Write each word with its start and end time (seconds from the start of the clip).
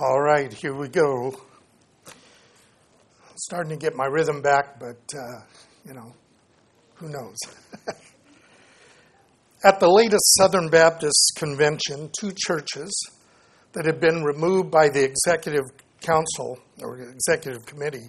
All 0.00 0.20
right, 0.20 0.52
here 0.52 0.76
we 0.76 0.86
go. 0.88 1.34
Starting 3.34 3.70
to 3.70 3.76
get 3.76 3.96
my 3.96 4.04
rhythm 4.04 4.40
back, 4.40 4.78
but 4.78 5.00
uh, 5.12 5.40
you 5.84 5.92
know, 5.92 6.14
who 6.94 7.08
knows? 7.08 7.36
At 9.64 9.80
the 9.80 9.88
latest 9.88 10.36
Southern 10.38 10.68
Baptist 10.68 11.32
Convention, 11.36 12.10
two 12.16 12.30
churches 12.46 12.92
that 13.72 13.86
had 13.86 13.98
been 13.98 14.22
removed 14.22 14.70
by 14.70 14.88
the 14.88 15.02
Executive 15.02 15.64
Council 16.00 16.60
or 16.80 17.00
Executive 17.00 17.66
Committee 17.66 18.08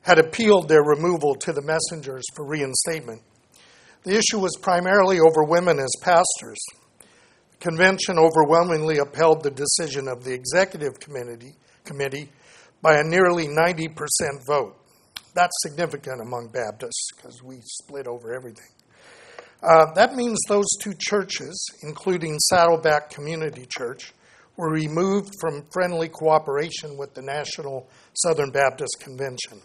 had 0.00 0.18
appealed 0.18 0.70
their 0.70 0.84
removal 0.84 1.34
to 1.34 1.52
the 1.52 1.60
messengers 1.60 2.24
for 2.34 2.46
reinstatement. 2.46 3.20
The 4.04 4.16
issue 4.16 4.38
was 4.38 4.56
primarily 4.56 5.18
over 5.20 5.44
women 5.44 5.78
as 5.80 5.92
pastors. 6.00 6.64
Convention 7.64 8.18
overwhelmingly 8.18 8.98
upheld 8.98 9.42
the 9.42 9.50
decision 9.50 10.06
of 10.06 10.22
the 10.22 10.34
Executive 10.34 11.00
Committee, 11.00 11.54
committee 11.86 12.28
by 12.82 12.98
a 12.98 13.02
nearly 13.02 13.46
90% 13.46 13.88
vote. 14.46 14.76
That's 15.34 15.62
significant 15.62 16.20
among 16.20 16.48
Baptists 16.48 17.08
because 17.16 17.42
we 17.42 17.60
split 17.62 18.06
over 18.06 18.34
everything. 18.34 18.68
Uh, 19.62 19.86
that 19.94 20.14
means 20.14 20.38
those 20.46 20.66
two 20.78 20.92
churches, 20.92 21.58
including 21.82 22.38
Saddleback 22.38 23.08
Community 23.08 23.66
Church, 23.74 24.12
were 24.58 24.70
removed 24.70 25.32
from 25.40 25.64
friendly 25.72 26.10
cooperation 26.10 26.98
with 26.98 27.14
the 27.14 27.22
National 27.22 27.88
Southern 28.12 28.50
Baptist 28.50 29.00
Convention. 29.00 29.62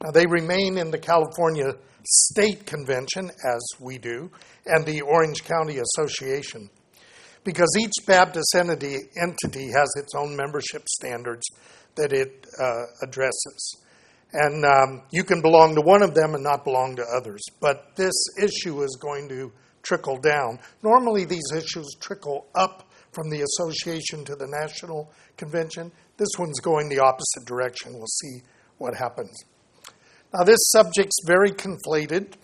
Now, 0.00 0.12
they 0.12 0.26
remain 0.26 0.78
in 0.78 0.92
the 0.92 0.98
California 0.98 1.72
State 2.06 2.64
Convention, 2.64 3.32
as 3.44 3.60
we 3.80 3.98
do, 3.98 4.30
and 4.66 4.86
the 4.86 5.00
Orange 5.00 5.42
County 5.42 5.78
Association, 5.78 6.70
because 7.44 7.68
each 7.78 8.06
Baptist 8.06 8.54
entity, 8.56 8.96
entity 9.20 9.68
has 9.68 9.92
its 9.96 10.14
own 10.14 10.36
membership 10.36 10.88
standards 10.88 11.46
that 11.94 12.12
it 12.12 12.46
uh, 12.60 12.84
addresses. 13.02 13.76
And 14.32 14.64
um, 14.64 15.02
you 15.12 15.22
can 15.22 15.40
belong 15.40 15.76
to 15.76 15.80
one 15.80 16.02
of 16.02 16.14
them 16.14 16.34
and 16.34 16.42
not 16.42 16.64
belong 16.64 16.96
to 16.96 17.04
others. 17.16 17.40
But 17.60 17.94
this 17.94 18.14
issue 18.42 18.82
is 18.82 18.98
going 19.00 19.28
to 19.28 19.52
trickle 19.82 20.18
down. 20.18 20.58
Normally, 20.82 21.24
these 21.24 21.52
issues 21.54 21.94
trickle 22.00 22.46
up 22.54 22.90
from 23.12 23.30
the 23.30 23.42
association 23.42 24.24
to 24.24 24.34
the 24.34 24.48
national 24.48 25.12
convention. 25.36 25.92
This 26.16 26.30
one's 26.38 26.58
going 26.58 26.88
the 26.88 26.98
opposite 26.98 27.44
direction. 27.44 27.94
We'll 27.94 28.06
see 28.06 28.42
what 28.78 28.94
happens. 28.96 29.44
Now, 30.32 30.42
this 30.42 30.58
subject's 30.72 31.18
very 31.26 31.52
conflated, 31.52 32.34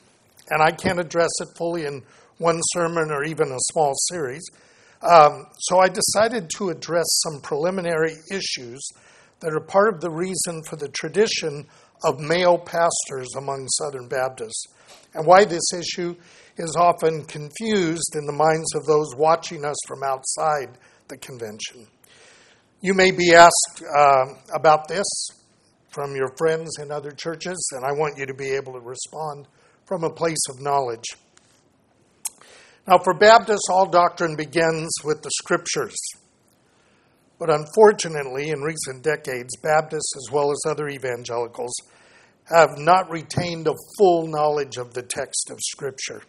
and 0.50 0.62
I 0.62 0.70
can't 0.70 1.00
address 1.00 1.30
it 1.40 1.48
fully 1.56 1.86
in 1.86 2.04
one 2.38 2.60
sermon 2.72 3.10
or 3.10 3.24
even 3.24 3.50
a 3.50 3.58
small 3.72 3.94
series. 4.10 4.42
Um, 5.02 5.46
so 5.58 5.78
I 5.78 5.88
decided 5.88 6.50
to 6.56 6.68
address 6.68 7.06
some 7.24 7.40
preliminary 7.40 8.16
issues 8.30 8.86
that 9.40 9.54
are 9.54 9.60
part 9.60 9.94
of 9.94 10.00
the 10.00 10.10
reason 10.10 10.62
for 10.68 10.76
the 10.76 10.88
tradition 10.88 11.66
of 12.04 12.20
male 12.20 12.58
pastors 12.58 13.28
among 13.36 13.66
Southern 13.68 14.08
Baptists, 14.08 14.66
and 15.14 15.26
why 15.26 15.44
this 15.44 15.72
issue 15.72 16.14
is 16.56 16.76
often 16.76 17.24
confused 17.24 18.14
in 18.14 18.26
the 18.26 18.32
minds 18.32 18.74
of 18.74 18.84
those 18.84 19.14
watching 19.16 19.64
us 19.64 19.76
from 19.86 20.02
outside 20.02 20.76
the 21.08 21.16
convention. 21.16 21.86
You 22.82 22.94
may 22.94 23.10
be 23.10 23.34
asked 23.34 23.82
uh, 23.82 24.24
about 24.54 24.88
this 24.88 25.06
from 25.90 26.14
your 26.14 26.32
friends 26.36 26.78
in 26.78 26.90
other 26.90 27.10
churches, 27.10 27.58
and 27.72 27.84
I 27.84 27.92
want 27.92 28.18
you 28.18 28.26
to 28.26 28.34
be 28.34 28.50
able 28.50 28.74
to 28.74 28.80
respond 28.80 29.46
from 29.86 30.04
a 30.04 30.10
place 30.10 30.48
of 30.48 30.60
knowledge. 30.60 31.04
Now, 32.90 32.98
for 32.98 33.14
Baptists, 33.14 33.68
all 33.70 33.88
doctrine 33.88 34.34
begins 34.34 34.90
with 35.04 35.22
the 35.22 35.30
scriptures. 35.38 35.94
But 37.38 37.48
unfortunately, 37.48 38.50
in 38.50 38.62
recent 38.62 39.04
decades, 39.04 39.56
Baptists 39.62 40.12
as 40.16 40.32
well 40.32 40.50
as 40.50 40.58
other 40.66 40.88
evangelicals 40.88 41.72
have 42.52 42.70
not 42.78 43.08
retained 43.08 43.68
a 43.68 43.76
full 43.96 44.26
knowledge 44.26 44.76
of 44.76 44.92
the 44.92 45.02
text 45.02 45.50
of 45.52 45.58
Scripture. 45.62 46.22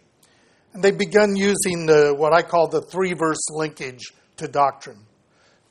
And 0.72 0.84
they've 0.84 0.96
begun 0.96 1.34
using 1.34 1.86
the, 1.86 2.14
what 2.16 2.32
I 2.32 2.42
call 2.42 2.68
the 2.68 2.82
three 2.82 3.12
verse 3.12 3.44
linkage 3.50 4.12
to 4.36 4.46
doctrine. 4.46 5.04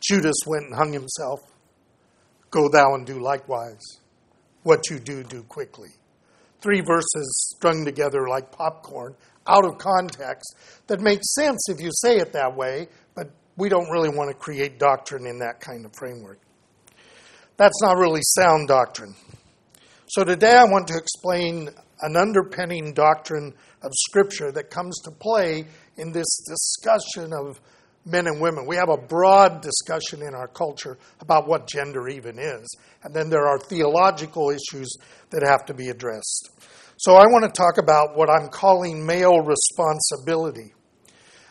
Judas 0.02 0.36
went 0.46 0.66
and 0.66 0.76
hung 0.76 0.92
himself. 0.92 1.40
Go 2.50 2.68
thou 2.68 2.96
and 2.96 3.06
do 3.06 3.18
likewise. 3.18 3.80
What 4.64 4.90
you 4.90 5.00
do, 5.00 5.24
do 5.24 5.44
quickly. 5.44 5.90
Three 6.60 6.82
verses 6.82 7.56
strung 7.56 7.86
together 7.86 8.28
like 8.28 8.52
popcorn, 8.52 9.16
out 9.48 9.66
of 9.66 9.78
context, 9.78 10.56
that 10.88 11.02
makes 11.02 11.34
sense 11.34 11.70
if 11.70 11.80
you 11.82 11.90
say 11.94 12.18
it 12.18 12.34
that 12.34 12.56
way, 12.56 12.88
but 13.16 13.32
we 13.58 13.70
don't 13.70 13.90
really 13.90 14.10
want 14.10 14.30
to 14.30 14.38
create 14.38 14.80
doctrine 14.80 15.26
in 15.26 15.40
that 15.40 15.60
kind 15.60 15.86
of 15.86 15.94
framework. 15.96 16.40
That's 17.58 17.82
not 17.82 17.98
really 17.98 18.22
sound 18.24 18.68
doctrine. 18.68 19.16
So 20.08 20.24
today 20.24 20.56
I 20.56 20.66
want 20.66 20.88
to 20.88 20.98
explain 20.98 21.70
an 22.02 22.16
underpinning 22.18 22.94
doctrine 22.94 23.54
of 23.84 23.92
Scripture 23.94 24.52
that 24.52 24.70
comes 24.70 25.00
to 25.04 25.12
play 25.12 25.66
in 25.98 26.12
this 26.12 26.44
discussion 26.48 27.32
of 27.34 27.62
men 28.06 28.28
and 28.28 28.42
women. 28.42 28.66
We 28.66 28.76
have 28.76 28.90
a 28.90 28.98
broad 28.98 29.62
discussion 29.62 30.22
in 30.22 30.34
our 30.34 30.48
culture 30.48 30.98
about 31.20 31.48
what 31.48 31.68
gender 31.68 32.10
even 32.10 32.40
is, 32.40 32.68
and 33.04 33.14
then 33.14 33.30
there 33.30 33.48
are 33.48 33.60
theological 33.60 34.50
issues 34.50 34.92
that 35.30 35.44
have 35.44 35.66
to 35.68 35.74
be 35.74 35.90
addressed. 35.90 36.50
So 37.02 37.16
I 37.16 37.26
want 37.26 37.44
to 37.46 37.50
talk 37.50 37.80
about 37.80 38.16
what 38.16 38.30
I'm 38.30 38.48
calling 38.50 39.04
male 39.04 39.40
responsibility. 39.40 40.72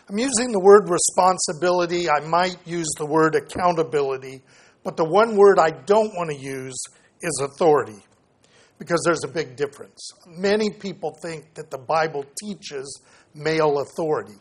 I'm 0.09 0.17
using 0.17 0.53
the 0.53 0.61
word 0.61 0.89
responsibility. 0.89 2.09
I 2.09 2.21
might 2.21 2.57
use 2.65 2.87
the 2.97 3.05
word 3.05 3.35
accountability, 3.35 4.43
but 4.85 4.97
the 4.97 5.05
one 5.05 5.35
word 5.37 5.59
I 5.59 5.71
don't 5.71 6.15
want 6.15 6.31
to 6.31 6.37
use 6.37 6.77
is 7.21 7.43
authority 7.43 7.99
because 8.79 9.03
there's 9.05 9.25
a 9.25 9.29
big 9.29 9.57
difference. 9.57 10.13
Many 10.25 10.71
people 10.71 11.19
think 11.21 11.53
that 11.55 11.69
the 11.73 11.79
Bible 11.79 12.25
teaches 12.41 13.03
male 13.35 13.81
authority. 13.81 14.39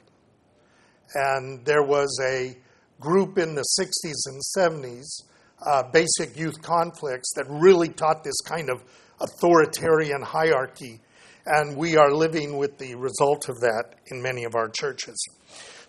And 1.16 1.66
there 1.66 1.82
was 1.82 2.20
a 2.24 2.56
group 3.00 3.40
in 3.40 3.56
the 3.56 3.66
60s 3.80 4.28
and 4.28 4.84
70s, 4.84 5.24
uh, 5.66 5.90
basic 5.92 6.38
youth 6.38 6.62
conflicts, 6.62 7.34
that 7.34 7.48
really 7.50 7.90
taught 7.90 8.24
this 8.24 8.40
kind 8.42 8.70
of 8.70 8.84
authoritarian 9.22 10.22
hierarchy 10.22 11.00
and 11.46 11.76
we 11.76 11.98
are 11.98 12.12
living 12.12 12.58
with 12.58 12.78
the 12.78 12.96
result 12.96 13.50
of 13.50 13.60
that 13.60 13.96
in 14.08 14.22
many 14.22 14.44
of 14.44 14.56
our 14.56 14.70
churches. 14.70 15.18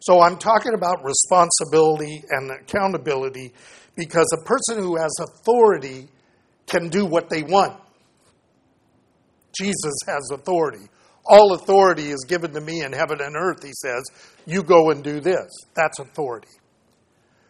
So 0.01 0.23
I'm 0.23 0.39
talking 0.39 0.73
about 0.75 1.05
responsibility 1.05 2.23
and 2.31 2.51
accountability 2.51 3.53
because 3.95 4.27
a 4.33 4.45
person 4.45 4.79
who 4.79 4.97
has 4.97 5.13
authority 5.21 6.09
can 6.67 6.89
do 6.89 7.05
what 7.05 7.29
they 7.29 7.43
want. 7.43 7.79
Jesus 9.59 9.95
has 10.07 10.31
authority. 10.33 10.89
All 11.27 11.53
authority 11.53 12.11
is 12.11 12.25
given 12.27 12.53
to 12.55 12.61
me 12.61 12.83
in 12.83 12.93
heaven 12.93 13.21
and 13.21 13.37
earth, 13.37 13.62
he 13.62 13.73
says. 13.75 14.03
You 14.47 14.62
go 14.62 14.91
and 14.91 15.05
do 15.05 15.21
this. 15.21 15.49
That's 15.75 15.99
authority. 15.99 16.49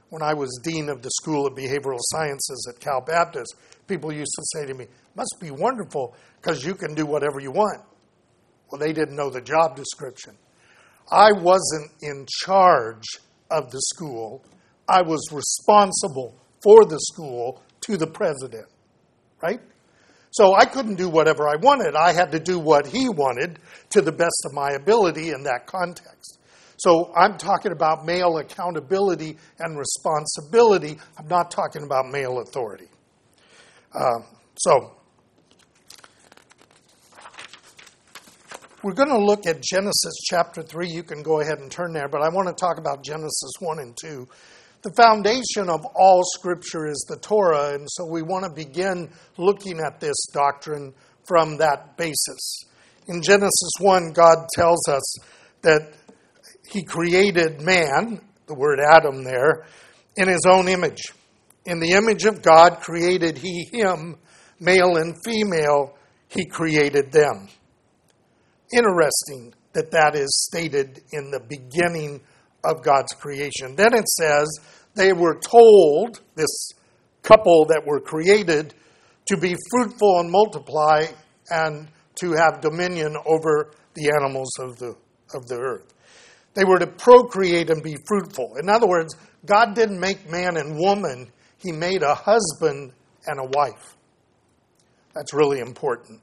When 0.09 0.23
I 0.23 0.35
was 0.35 0.59
dean 0.65 0.89
of 0.89 1.03
the 1.03 1.11
School 1.13 1.47
of 1.47 1.55
Behavioral 1.55 2.01
Sciences 2.01 2.67
at 2.69 2.81
Cal 2.81 3.01
Baptist, 3.01 3.55
people 3.91 4.13
used 4.13 4.33
to 4.37 4.43
say 4.55 4.67
to 4.67 4.75
me, 4.75 4.87
Must 5.17 5.37
be 5.41 5.51
wonderful 5.51 6.15
because 6.41 6.65
you 6.65 6.75
can 6.75 6.95
do 6.95 7.05
whatever 7.05 7.41
you 7.41 7.51
want. 7.51 7.83
Well, 8.71 8.79
they 8.79 8.93
didn't 8.95 9.17
know 9.17 9.29
the 9.29 9.43
job 9.43 9.77
description. 9.77 10.37
I 11.13 11.33
wasn't 11.33 11.91
in 12.01 12.25
charge 12.45 13.05
of 13.51 13.71
the 13.71 13.81
school, 13.95 14.45
I 14.89 15.03
was 15.03 15.29
responsible 15.33 16.35
for 16.63 16.85
the 16.85 17.01
school 17.01 17.63
to 17.83 17.97
the 17.97 18.07
president, 18.07 18.67
right? 19.43 19.61
So 20.31 20.55
I 20.55 20.65
couldn't 20.65 20.95
do 20.95 21.09
whatever 21.09 21.49
I 21.49 21.57
wanted. 21.57 21.97
I 21.97 22.13
had 22.13 22.31
to 22.33 22.39
do 22.39 22.61
what 22.61 22.87
he 22.87 23.09
wanted 23.09 23.59
to 23.91 24.01
the 24.01 24.13
best 24.13 24.45
of 24.47 24.53
my 24.53 24.71
ability 24.71 25.31
in 25.31 25.43
that 25.43 25.67
context. 25.67 26.39
So 26.77 27.13
I'm 27.17 27.37
talking 27.37 27.73
about 27.73 28.07
male 28.07 28.39
accountability 28.39 29.37
and 29.59 29.77
responsibility. 29.77 30.99
I'm 31.19 31.27
not 31.27 31.51
talking 31.51 31.83
about 31.83 32.07
male 32.09 32.39
authority. 32.39 32.87
Um, 33.95 34.25
so 34.57 34.93
We're 38.83 38.95
going 38.95 39.11
to 39.11 39.19
look 39.19 39.47
at 39.47 39.61
Genesis 39.61 40.15
chapter 40.25 40.63
3. 40.63 40.89
You 40.89 41.03
can 41.03 41.23
go 41.23 41.41
ahead 41.41 41.59
and 41.59 41.71
turn 41.71 41.93
there, 41.93 42.09
but 42.09 42.23
I 42.23 42.31
want 42.31 42.49
to 42.49 42.55
talk 42.55 42.79
about 42.79 43.05
Genesis 43.05 43.53
1 43.59 43.79
and 43.79 43.95
2. 43.95 44.27
The 44.81 44.93
foundation 44.93 45.69
of 45.69 45.85
all 45.95 46.23
Scripture 46.25 46.87
is 46.87 47.05
the 47.07 47.19
Torah, 47.19 47.75
and 47.75 47.87
so 47.91 48.07
we 48.07 48.23
want 48.23 48.47
to 48.47 48.51
begin 48.51 49.11
looking 49.37 49.81
at 49.81 50.01
this 50.01 50.17
doctrine 50.33 50.95
from 51.29 51.59
that 51.59 51.99
basis. 51.99 52.65
In 53.07 53.21
Genesis 53.21 53.73
1, 53.81 54.13
God 54.15 54.47
tells 54.55 54.89
us 54.89 55.19
that 55.61 55.93
He 56.71 56.83
created 56.83 57.61
man, 57.61 58.23
the 58.47 58.55
word 58.55 58.81
Adam 58.81 59.25
there, 59.25 59.67
in 60.17 60.27
His 60.27 60.47
own 60.49 60.69
image. 60.69 61.03
In 61.67 61.79
the 61.79 61.93
image 61.93 62.25
of 62.25 62.43
God 62.43 62.81
created 62.81 63.39
He 63.39 63.69
him, 63.73 64.17
male 64.59 64.97
and 64.97 65.15
female, 65.25 65.97
He 66.29 66.45
created 66.47 67.13
them 67.13 67.49
interesting 68.73 69.53
that 69.73 69.91
that 69.91 70.15
is 70.15 70.29
stated 70.49 71.03
in 71.13 71.31
the 71.31 71.41
beginning 71.41 72.21
of 72.65 72.83
God's 72.83 73.13
creation. 73.15 73.77
Then 73.77 73.95
it 73.95 74.09
says 74.09 74.49
they 74.95 75.13
were 75.13 75.39
told, 75.39 76.21
this 76.35 76.73
couple 77.23 77.67
that 77.67 77.83
were 77.87 78.01
created 78.01 78.75
to 79.27 79.37
be 79.37 79.55
fruitful 79.71 80.21
and 80.21 80.31
multiply 80.31 81.05
and 81.51 81.89
to 82.17 82.33
have 82.33 82.61
dominion 82.61 83.17
over 83.27 83.71
the 83.95 84.11
animals 84.21 84.51
of 84.59 84.77
the, 84.79 84.95
of 85.35 85.47
the 85.47 85.57
earth. 85.57 85.95
They 86.55 86.65
were 86.65 86.79
to 86.79 86.87
procreate 86.87 87.71
and 87.71 87.83
be 87.83 87.97
fruitful. 88.09 88.57
In 88.61 88.69
other 88.69 88.89
words, 88.89 89.15
God 89.47 89.75
didn't 89.75 90.01
make 90.01 90.29
man 90.29 90.57
and 90.57 90.77
woman, 90.77 91.31
He 91.61 91.73
made 91.73 92.03
a 92.03 92.15
husband 92.15 92.93
and 93.27 93.39
a 93.39 93.45
wife. 93.45 93.97
That's 95.15 95.35
really 95.35 95.61
important. 95.61 96.21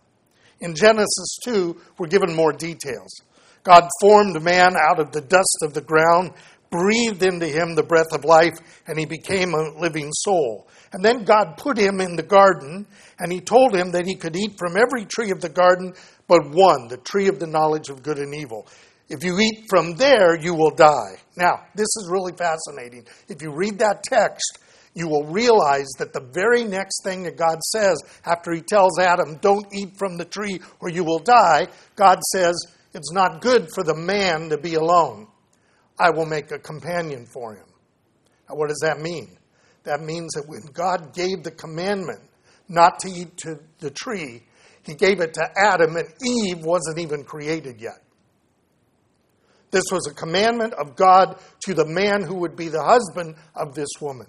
In 0.59 0.73
Genesis 0.73 1.37
2, 1.43 1.79
we're 1.97 2.07
given 2.07 2.35
more 2.35 2.51
details. 2.51 3.21
God 3.63 3.87
formed 4.01 4.41
man 4.41 4.75
out 4.75 4.99
of 4.99 5.11
the 5.11 5.21
dust 5.21 5.57
of 5.61 5.73
the 5.73 5.81
ground, 5.81 6.31
breathed 6.71 7.21
into 7.21 7.45
him 7.45 7.75
the 7.75 7.83
breath 7.83 8.13
of 8.13 8.25
life, 8.25 8.57
and 8.87 8.97
he 8.97 9.05
became 9.05 9.53
a 9.53 9.79
living 9.79 10.09
soul. 10.11 10.67
And 10.91 11.03
then 11.03 11.25
God 11.25 11.57
put 11.57 11.77
him 11.77 12.01
in 12.01 12.15
the 12.15 12.23
garden, 12.23 12.87
and 13.19 13.31
he 13.31 13.39
told 13.39 13.75
him 13.75 13.91
that 13.91 14.05
he 14.05 14.15
could 14.15 14.35
eat 14.35 14.57
from 14.57 14.77
every 14.77 15.05
tree 15.05 15.31
of 15.31 15.41
the 15.41 15.49
garden 15.49 15.93
but 16.27 16.49
one, 16.49 16.87
the 16.87 16.97
tree 16.97 17.27
of 17.27 17.39
the 17.39 17.47
knowledge 17.47 17.89
of 17.89 18.03
good 18.03 18.17
and 18.17 18.33
evil. 18.33 18.67
If 19.09 19.23
you 19.23 19.39
eat 19.39 19.65
from 19.69 19.95
there, 19.95 20.37
you 20.37 20.53
will 20.53 20.71
die. 20.71 21.15
Now, 21.37 21.63
this 21.75 21.87
is 21.97 22.09
really 22.09 22.33
fascinating. 22.33 23.05
If 23.29 23.41
you 23.41 23.53
read 23.53 23.79
that 23.79 24.03
text, 24.03 24.59
you 24.97 25.07
will 25.07 25.25
realize 25.25 25.87
that 25.99 26.11
the 26.11 26.27
very 26.33 26.63
next 26.63 27.03
thing 27.03 27.21
that 27.23 27.37
God 27.37 27.61
says 27.61 28.01
after 28.25 28.51
he 28.51 28.61
tells 28.61 28.97
Adam, 28.97 29.37
Don't 29.41 29.67
eat 29.71 29.95
from 29.95 30.17
the 30.17 30.25
tree 30.25 30.59
or 30.79 30.89
you 30.89 31.03
will 31.03 31.19
die, 31.19 31.67
God 31.95 32.19
says, 32.31 32.55
It's 32.95 33.11
not 33.11 33.41
good 33.41 33.69
for 33.75 33.83
the 33.83 33.95
man 33.95 34.49
to 34.49 34.57
be 34.57 34.73
alone. 34.73 35.27
I 35.99 36.09
will 36.09 36.25
make 36.25 36.51
a 36.51 36.57
companion 36.57 37.27
for 37.27 37.53
him. 37.53 37.67
Now, 38.49 38.55
what 38.55 38.69
does 38.69 38.81
that 38.81 38.99
mean? 38.99 39.37
That 39.83 40.01
means 40.01 40.33
that 40.33 40.47
when 40.47 40.61
God 40.73 41.13
gave 41.13 41.43
the 41.43 41.51
commandment 41.51 42.21
not 42.67 42.97
to 42.99 43.09
eat 43.09 43.37
to 43.37 43.59
the 43.77 43.91
tree, 43.91 44.43
he 44.83 44.95
gave 44.95 45.19
it 45.19 45.35
to 45.35 45.47
Adam, 45.55 45.95
and 45.95 46.07
Eve 46.25 46.63
wasn't 46.63 46.97
even 46.97 47.23
created 47.23 47.79
yet. 47.79 48.01
This 49.69 49.83
was 49.91 50.07
a 50.07 50.13
commandment 50.13 50.73
of 50.73 50.95
God 50.95 51.37
to 51.65 51.73
the 51.73 51.85
man 51.85 52.23
who 52.23 52.35
would 52.35 52.55
be 52.55 52.69
the 52.69 52.83
husband 52.83 53.35
of 53.53 53.75
this 53.75 53.89
woman. 53.99 54.27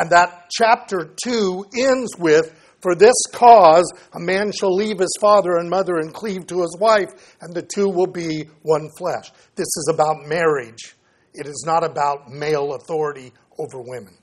And 0.00 0.08
that 0.12 0.48
chapter 0.50 1.14
2 1.22 1.66
ends 1.76 2.16
with 2.18 2.54
For 2.80 2.94
this 2.94 3.12
cause 3.34 3.92
a 4.14 4.18
man 4.18 4.50
shall 4.50 4.74
leave 4.74 4.98
his 4.98 5.14
father 5.20 5.58
and 5.58 5.68
mother 5.68 5.98
and 5.98 6.14
cleave 6.14 6.46
to 6.46 6.62
his 6.62 6.74
wife, 6.80 7.36
and 7.42 7.52
the 7.52 7.60
two 7.60 7.90
will 7.90 8.06
be 8.06 8.48
one 8.62 8.88
flesh. 8.96 9.30
This 9.56 9.66
is 9.66 9.90
about 9.92 10.26
marriage, 10.26 10.96
it 11.34 11.46
is 11.46 11.64
not 11.66 11.84
about 11.84 12.30
male 12.30 12.72
authority 12.72 13.34
over 13.58 13.82
women. 13.82 14.16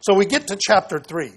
So 0.00 0.14
we 0.14 0.24
get 0.24 0.48
to 0.48 0.58
chapter 0.58 0.98
3. 0.98 1.32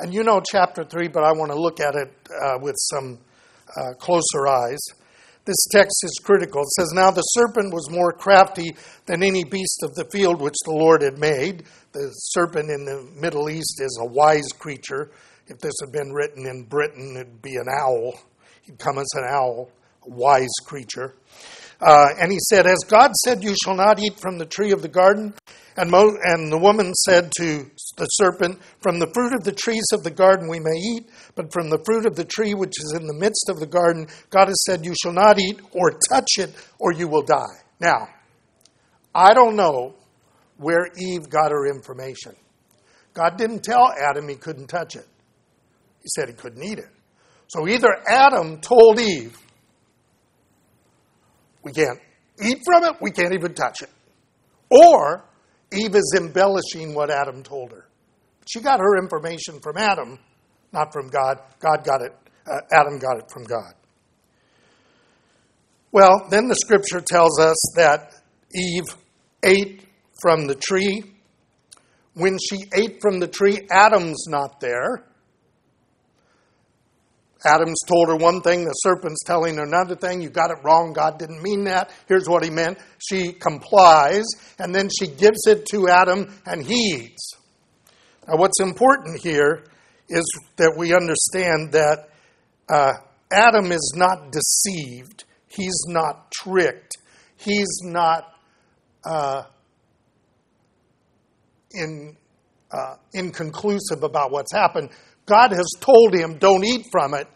And 0.00 0.12
you 0.12 0.24
know 0.24 0.42
chapter 0.46 0.84
3, 0.84 1.08
but 1.08 1.24
I 1.24 1.32
want 1.32 1.50
to 1.50 1.58
look 1.58 1.80
at 1.80 1.94
it 1.94 2.12
uh, 2.44 2.58
with 2.60 2.76
some 2.76 3.18
uh, 3.74 3.94
closer 3.94 4.46
eyes. 4.46 4.80
This 5.48 5.66
text 5.72 6.04
is 6.04 6.20
critical. 6.22 6.60
It 6.60 6.68
says, 6.72 6.92
Now 6.92 7.10
the 7.10 7.22
serpent 7.22 7.72
was 7.72 7.88
more 7.90 8.12
crafty 8.12 8.76
than 9.06 9.22
any 9.22 9.44
beast 9.44 9.82
of 9.82 9.94
the 9.94 10.04
field 10.12 10.42
which 10.42 10.58
the 10.66 10.72
Lord 10.72 11.00
had 11.00 11.16
made. 11.16 11.64
The 11.92 12.10
serpent 12.10 12.68
in 12.68 12.84
the 12.84 13.10
Middle 13.18 13.48
East 13.48 13.80
is 13.80 13.98
a 13.98 14.04
wise 14.04 14.48
creature. 14.58 15.10
If 15.46 15.58
this 15.60 15.72
had 15.80 15.90
been 15.90 16.12
written 16.12 16.46
in 16.46 16.64
Britain, 16.64 17.16
it'd 17.16 17.40
be 17.40 17.56
an 17.56 17.64
owl. 17.80 18.12
He'd 18.60 18.78
come 18.78 18.98
as 18.98 19.08
an 19.14 19.24
owl, 19.26 19.70
a 20.06 20.10
wise 20.10 20.52
creature. 20.66 21.14
Uh, 21.80 22.08
and 22.20 22.30
he 22.30 22.38
said, 22.50 22.66
As 22.66 22.84
God 22.86 23.12
said, 23.24 23.42
You 23.42 23.54
shall 23.64 23.74
not 23.74 23.98
eat 23.98 24.20
from 24.20 24.36
the 24.36 24.44
tree 24.44 24.72
of 24.72 24.82
the 24.82 24.88
garden. 24.88 25.32
And, 25.78 25.90
Mo- 25.90 26.18
and 26.24 26.52
the 26.52 26.58
woman 26.58 26.92
said 26.92 27.32
to 27.38 27.70
the 27.96 28.06
serpent, 28.06 28.60
From 28.80 28.98
the 28.98 29.10
fruit 29.14 29.34
of 29.34 29.44
the 29.44 29.52
trees 29.52 29.84
of 29.92 30.02
the 30.02 30.10
garden 30.10 30.48
we 30.48 30.60
may 30.60 30.76
eat, 30.76 31.08
but 31.34 31.52
from 31.52 31.70
the 31.70 31.82
fruit 31.84 32.06
of 32.06 32.16
the 32.16 32.24
tree 32.24 32.54
which 32.54 32.74
is 32.78 32.94
in 32.98 33.06
the 33.06 33.14
midst 33.14 33.48
of 33.48 33.58
the 33.58 33.66
garden, 33.66 34.06
God 34.30 34.48
has 34.48 34.62
said, 34.64 34.84
You 34.84 34.94
shall 35.00 35.12
not 35.12 35.38
eat 35.38 35.60
or 35.72 35.90
touch 36.08 36.38
it, 36.38 36.54
or 36.78 36.92
you 36.92 37.08
will 37.08 37.22
die. 37.22 37.62
Now, 37.80 38.08
I 39.14 39.34
don't 39.34 39.56
know 39.56 39.94
where 40.56 40.88
Eve 40.96 41.28
got 41.28 41.50
her 41.50 41.66
information. 41.66 42.34
God 43.14 43.36
didn't 43.36 43.62
tell 43.64 43.92
Adam 43.92 44.28
he 44.28 44.36
couldn't 44.36 44.68
touch 44.68 44.96
it, 44.96 45.06
He 46.02 46.08
said 46.14 46.28
he 46.28 46.34
couldn't 46.34 46.62
eat 46.62 46.78
it. 46.78 46.90
So 47.48 47.66
either 47.66 47.88
Adam 48.06 48.60
told 48.60 49.00
Eve, 49.00 49.36
we 51.62 51.72
can't 51.72 51.98
eat 52.44 52.58
from 52.64 52.84
it, 52.84 52.96
we 53.00 53.10
can't 53.10 53.32
even 53.32 53.54
touch 53.54 53.82
it. 53.82 53.90
Or 54.70 55.24
Eve 55.72 55.94
is 55.94 56.14
embellishing 56.16 56.94
what 56.94 57.10
Adam 57.10 57.42
told 57.42 57.72
her. 57.72 57.86
She 58.46 58.60
got 58.60 58.80
her 58.80 58.96
information 58.98 59.60
from 59.60 59.76
Adam, 59.76 60.18
not 60.72 60.92
from 60.92 61.08
God. 61.08 61.38
God 61.60 61.84
got 61.84 62.00
it, 62.02 62.14
uh, 62.46 62.60
Adam 62.72 62.98
got 62.98 63.18
it 63.18 63.30
from 63.30 63.44
God. 63.44 63.74
Well, 65.92 66.26
then 66.30 66.48
the 66.48 66.54
scripture 66.54 67.00
tells 67.00 67.38
us 67.38 67.56
that 67.76 68.14
Eve 68.54 68.96
ate 69.42 69.84
from 70.20 70.46
the 70.46 70.54
tree. 70.54 71.02
When 72.14 72.38
she 72.38 72.64
ate 72.74 73.00
from 73.00 73.20
the 73.20 73.28
tree, 73.28 73.66
Adam's 73.70 74.26
not 74.28 74.60
there. 74.60 75.04
Adam's 77.44 77.80
told 77.86 78.08
her 78.08 78.16
one 78.16 78.40
thing, 78.40 78.64
the 78.64 78.72
serpent's 78.72 79.22
telling 79.24 79.56
her 79.56 79.62
another 79.62 79.94
thing. 79.94 80.20
You 80.20 80.28
got 80.28 80.50
it 80.50 80.58
wrong. 80.64 80.92
God 80.92 81.18
didn't 81.18 81.42
mean 81.42 81.64
that. 81.64 81.90
Here's 82.08 82.28
what 82.28 82.44
he 82.44 82.50
meant. 82.50 82.78
She 82.98 83.32
complies, 83.32 84.24
and 84.58 84.74
then 84.74 84.88
she 84.88 85.06
gives 85.06 85.46
it 85.46 85.66
to 85.66 85.88
Adam, 85.88 86.32
and 86.46 86.64
he 86.64 87.04
eats. 87.04 87.34
Now, 88.26 88.36
what's 88.36 88.60
important 88.60 89.20
here 89.20 89.64
is 90.08 90.24
that 90.56 90.74
we 90.76 90.94
understand 90.94 91.72
that 91.72 92.08
uh, 92.68 92.94
Adam 93.30 93.70
is 93.70 93.94
not 93.96 94.32
deceived, 94.32 95.24
he's 95.46 95.84
not 95.86 96.32
tricked, 96.32 96.96
he's 97.36 97.80
not 97.82 98.34
uh, 99.04 99.44
in, 101.70 102.16
uh, 102.70 102.96
inconclusive 103.12 104.02
about 104.02 104.30
what's 104.30 104.52
happened. 104.52 104.90
God 105.28 105.52
has 105.52 105.70
told 105.80 106.14
him, 106.14 106.38
don't 106.38 106.64
eat 106.64 106.86
from 106.90 107.14
it. 107.14 107.28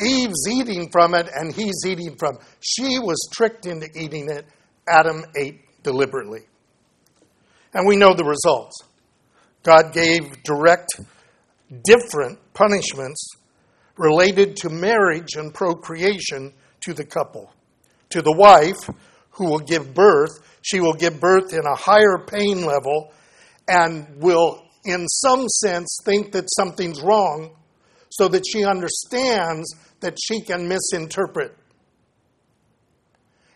Eve's 0.00 0.48
eating 0.48 0.88
from 0.90 1.14
it, 1.14 1.28
and 1.34 1.52
he's 1.52 1.84
eating 1.86 2.16
from. 2.16 2.36
It. 2.36 2.42
She 2.60 2.98
was 2.98 3.18
tricked 3.32 3.66
into 3.66 3.88
eating 3.94 4.30
it. 4.30 4.46
Adam 4.88 5.24
ate 5.36 5.60
deliberately. 5.82 6.40
And 7.74 7.86
we 7.86 7.96
know 7.96 8.14
the 8.14 8.24
results. 8.24 8.76
God 9.62 9.92
gave 9.92 10.42
direct, 10.42 11.00
different 11.84 12.38
punishments 12.54 13.28
related 13.96 14.56
to 14.56 14.70
marriage 14.70 15.34
and 15.36 15.52
procreation 15.52 16.52
to 16.80 16.94
the 16.94 17.04
couple. 17.04 17.52
To 18.10 18.22
the 18.22 18.32
wife, 18.32 18.90
who 19.30 19.44
will 19.46 19.60
give 19.60 19.94
birth, 19.94 20.30
she 20.62 20.80
will 20.80 20.94
give 20.94 21.20
birth 21.20 21.52
in 21.52 21.64
a 21.64 21.76
higher 21.76 22.18
pain 22.26 22.64
level 22.64 23.12
and 23.68 24.06
will 24.16 24.62
in 24.84 25.06
some 25.08 25.48
sense, 25.48 25.98
think 26.04 26.32
that 26.32 26.48
something's 26.56 27.00
wrong 27.02 27.56
so 28.10 28.28
that 28.28 28.44
she 28.46 28.64
understands 28.64 29.74
that 30.00 30.18
she 30.22 30.40
can 30.40 30.68
misinterpret. 30.68 31.56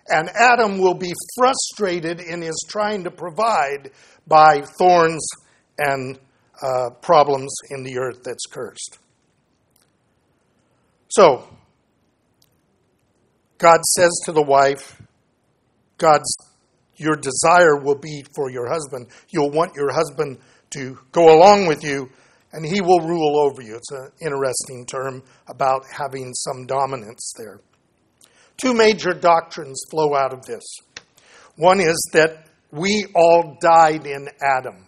And 0.08 0.30
Adam 0.30 0.78
will 0.78 0.94
be 0.94 1.12
frustrated 1.36 2.20
in 2.20 2.42
his 2.42 2.56
trying 2.68 3.04
to 3.04 3.10
provide 3.10 3.90
by 4.26 4.62
thorns 4.78 5.26
and 5.78 6.18
uh, 6.62 6.90
problems 7.02 7.52
in 7.70 7.82
the 7.82 7.98
earth 7.98 8.22
that's 8.24 8.46
cursed. 8.46 8.98
So, 11.08 11.48
God 13.58 13.80
says 13.84 14.12
to 14.26 14.32
the 14.32 14.42
wife, 14.42 15.00
God's 15.98 16.32
your 16.96 17.16
desire 17.16 17.76
will 17.76 17.98
be 17.98 18.24
for 18.34 18.50
your 18.50 18.68
husband. 18.68 19.08
You'll 19.28 19.50
want 19.50 19.74
your 19.74 19.92
husband 19.92 20.38
to 20.70 20.98
go 21.12 21.36
along 21.36 21.66
with 21.66 21.84
you, 21.84 22.10
and 22.52 22.64
he 22.64 22.80
will 22.80 23.00
rule 23.00 23.38
over 23.38 23.62
you. 23.62 23.76
It's 23.76 23.92
an 23.92 24.10
interesting 24.20 24.86
term 24.86 25.22
about 25.46 25.84
having 25.90 26.32
some 26.34 26.66
dominance 26.66 27.32
there. 27.36 27.60
Two 28.56 28.72
major 28.72 29.12
doctrines 29.12 29.80
flow 29.90 30.14
out 30.14 30.32
of 30.32 30.44
this. 30.46 30.64
One 31.56 31.80
is 31.80 32.10
that 32.12 32.46
we 32.70 33.06
all 33.14 33.58
died 33.60 34.06
in 34.06 34.28
Adam. 34.42 34.86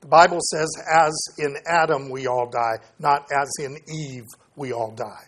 The 0.00 0.08
Bible 0.08 0.38
says, 0.40 0.68
as 0.90 1.12
in 1.38 1.54
Adam 1.66 2.08
we 2.08 2.26
all 2.26 2.48
die, 2.48 2.78
not 2.98 3.28
as 3.30 3.50
in 3.60 3.76
Eve 3.88 4.24
we 4.56 4.72
all 4.72 4.92
die. 4.92 5.24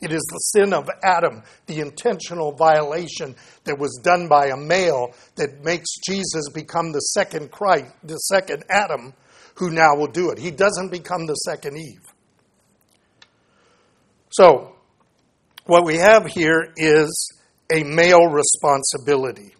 It 0.00 0.12
is 0.12 0.22
the 0.30 0.38
sin 0.38 0.72
of 0.72 0.88
Adam, 1.02 1.42
the 1.66 1.80
intentional 1.80 2.52
violation 2.52 3.34
that 3.64 3.78
was 3.78 4.00
done 4.02 4.28
by 4.28 4.48
a 4.48 4.56
male 4.56 5.14
that 5.36 5.64
makes 5.64 5.88
Jesus 6.06 6.48
become 6.52 6.92
the 6.92 7.00
second 7.00 7.50
Christ, 7.50 7.92
the 8.02 8.16
second 8.16 8.64
Adam, 8.68 9.14
who 9.54 9.70
now 9.70 9.94
will 9.96 10.10
do 10.10 10.30
it. 10.30 10.38
He 10.38 10.50
doesn't 10.50 10.90
become 10.90 11.26
the 11.26 11.34
second 11.34 11.76
Eve. 11.76 12.12
So, 14.30 14.74
what 15.66 15.84
we 15.84 15.96
have 15.96 16.26
here 16.26 16.72
is 16.76 17.40
a 17.72 17.84
male 17.84 18.26
responsibility. 18.26 19.54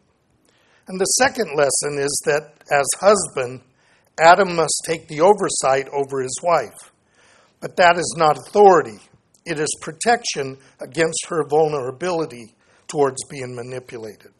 And 0.88 1.00
the 1.00 1.04
second 1.04 1.56
lesson 1.56 1.98
is 1.98 2.22
that 2.26 2.52
as 2.70 2.84
husband, 3.00 3.62
Adam 4.20 4.54
must 4.54 4.82
take 4.84 5.08
the 5.08 5.20
oversight 5.20 5.88
over 5.88 6.20
his 6.20 6.38
wife. 6.42 6.92
But 7.60 7.76
that 7.76 7.96
is 7.96 8.14
not 8.18 8.36
authority, 8.36 8.98
it 9.44 9.58
is 9.58 9.68
protection 9.80 10.56
against 10.80 11.26
her 11.28 11.44
vulnerability 11.48 12.54
towards 12.88 13.22
being 13.24 13.54
manipulated. 13.54 14.32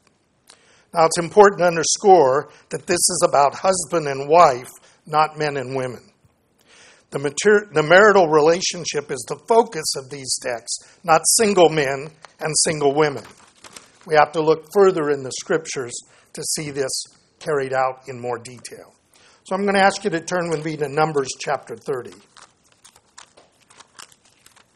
Now, 0.95 1.07
it's 1.07 1.19
important 1.19 1.59
to 1.59 1.67
underscore 1.67 2.51
that 2.71 2.87
this 2.87 2.95
is 2.95 3.27
about 3.29 3.57
husband 3.57 4.07
and 4.07 4.29
wife, 4.29 4.71
not 5.07 5.37
men 5.39 5.57
and 5.57 5.75
women. 5.75 6.11
The, 7.11 7.19
mater- 7.19 7.69
the 7.73 7.83
marital 7.83 8.29
relationship 8.29 9.11
is 9.11 9.25
the 9.29 9.41
focus 9.49 9.85
of 9.97 10.11
these 10.11 10.39
texts, 10.43 10.99
not 11.05 11.21
single 11.39 11.69
men 11.69 12.11
and 12.41 12.53
single 12.65 12.95
women. 12.95 13.25
We 14.07 14.15
have 14.15 14.33
to 14.33 14.41
look 14.41 14.67
further 14.73 15.11
in 15.11 15.23
the 15.23 15.33
scriptures 15.41 15.93
to 16.33 16.43
see 16.43 16.71
this 16.71 16.91
carried 17.39 17.73
out 17.73 18.03
in 18.09 18.21
more 18.21 18.39
detail. 18.39 18.95
So 19.45 19.55
I'm 19.55 19.63
going 19.63 19.75
to 19.75 19.85
ask 19.85 20.05
you 20.05 20.11
to 20.11 20.21
turn 20.21 20.49
with 20.51 20.65
me 20.65 20.77
to 20.77 20.89
Numbers 20.89 21.29
chapter 21.39 21.77
30. 21.77 22.13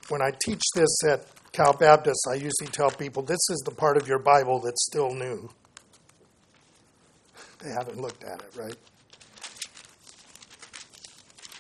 When 0.09 0.23
I 0.23 0.31
teach 0.45 0.63
this 0.75 1.05
at 1.09 1.27
Cal 1.53 1.73
Baptist, 1.75 2.27
I 2.31 2.35
usually 2.35 2.71
tell 2.73 2.91
people 2.91 3.23
this 3.23 3.51
is 3.51 3.63
the 3.65 3.75
part 3.75 3.97
of 3.97 4.09
your 4.09 4.19
Bible 4.19 4.61
that's 4.61 4.87
still 4.87 5.13
new. 5.13 5.51
They 7.59 7.71
haven't 7.71 8.01
looked 8.01 8.25
at 8.25 8.41
it, 8.41 8.57
right? 8.57 8.77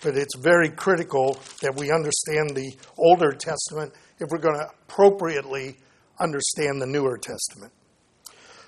But 0.03 0.17
it's 0.17 0.37
very 0.37 0.71
critical 0.71 1.39
that 1.61 1.75
we 1.77 1.91
understand 1.91 2.51
the 2.55 2.73
Older 2.97 3.33
Testament 3.33 3.93
if 4.21 4.29
we're 4.31 4.39
going 4.39 4.59
to 4.59 4.71
appropriately 4.89 5.77
understand 6.21 6.81
the 6.81 6.87
Newer 6.87 7.19
Testament. 7.19 7.73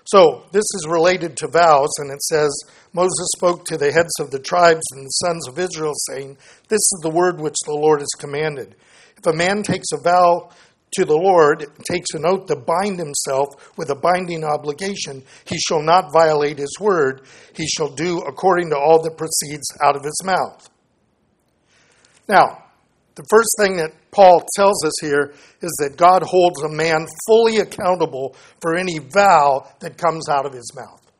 So, 0.04 0.44
this 0.50 0.64
is 0.74 0.88
related 0.88 1.36
to 1.36 1.48
vows, 1.48 1.90
and 1.98 2.10
it 2.10 2.22
says 2.22 2.50
Moses 2.92 3.28
spoke 3.36 3.64
to 3.66 3.76
the 3.76 3.92
heads 3.92 4.10
of 4.18 4.32
the 4.32 4.40
tribes 4.40 4.82
and 4.92 5.04
the 5.04 5.10
sons 5.10 5.46
of 5.46 5.58
Israel, 5.58 5.92
saying, 6.08 6.36
This 6.68 6.80
is 6.80 7.00
the 7.02 7.10
word 7.10 7.40
which 7.40 7.56
the 7.64 7.74
Lord 7.74 8.00
has 8.00 8.08
commanded. 8.18 8.74
If 9.20 9.26
a 9.26 9.36
man 9.36 9.62
takes 9.62 9.92
a 9.92 9.98
vow 10.02 10.50
to 10.92 11.04
the 11.04 11.16
Lord, 11.16 11.66
takes 11.84 12.14
an 12.14 12.24
oath 12.24 12.46
to 12.46 12.56
bind 12.56 12.98
himself 12.98 13.76
with 13.76 13.90
a 13.90 13.94
binding 13.94 14.44
obligation, 14.44 15.22
he 15.44 15.58
shall 15.58 15.82
not 15.82 16.12
violate 16.12 16.58
his 16.58 16.74
word. 16.80 17.22
He 17.54 17.66
shall 17.66 17.90
do 17.90 18.20
according 18.20 18.70
to 18.70 18.78
all 18.78 19.02
that 19.02 19.18
proceeds 19.18 19.66
out 19.82 19.94
of 19.94 20.04
his 20.04 20.20
mouth. 20.24 20.70
Now, 22.28 22.64
the 23.14 23.26
first 23.28 23.50
thing 23.60 23.76
that 23.76 23.92
Paul 24.10 24.42
tells 24.56 24.84
us 24.84 24.94
here 25.02 25.34
is 25.60 25.70
that 25.80 25.98
God 25.98 26.22
holds 26.22 26.62
a 26.62 26.68
man 26.68 27.06
fully 27.26 27.58
accountable 27.58 28.34
for 28.62 28.74
any 28.74 28.98
vow 28.98 29.68
that 29.80 29.98
comes 29.98 30.30
out 30.30 30.46
of 30.46 30.54
his 30.54 30.72
mouth. 30.74 31.12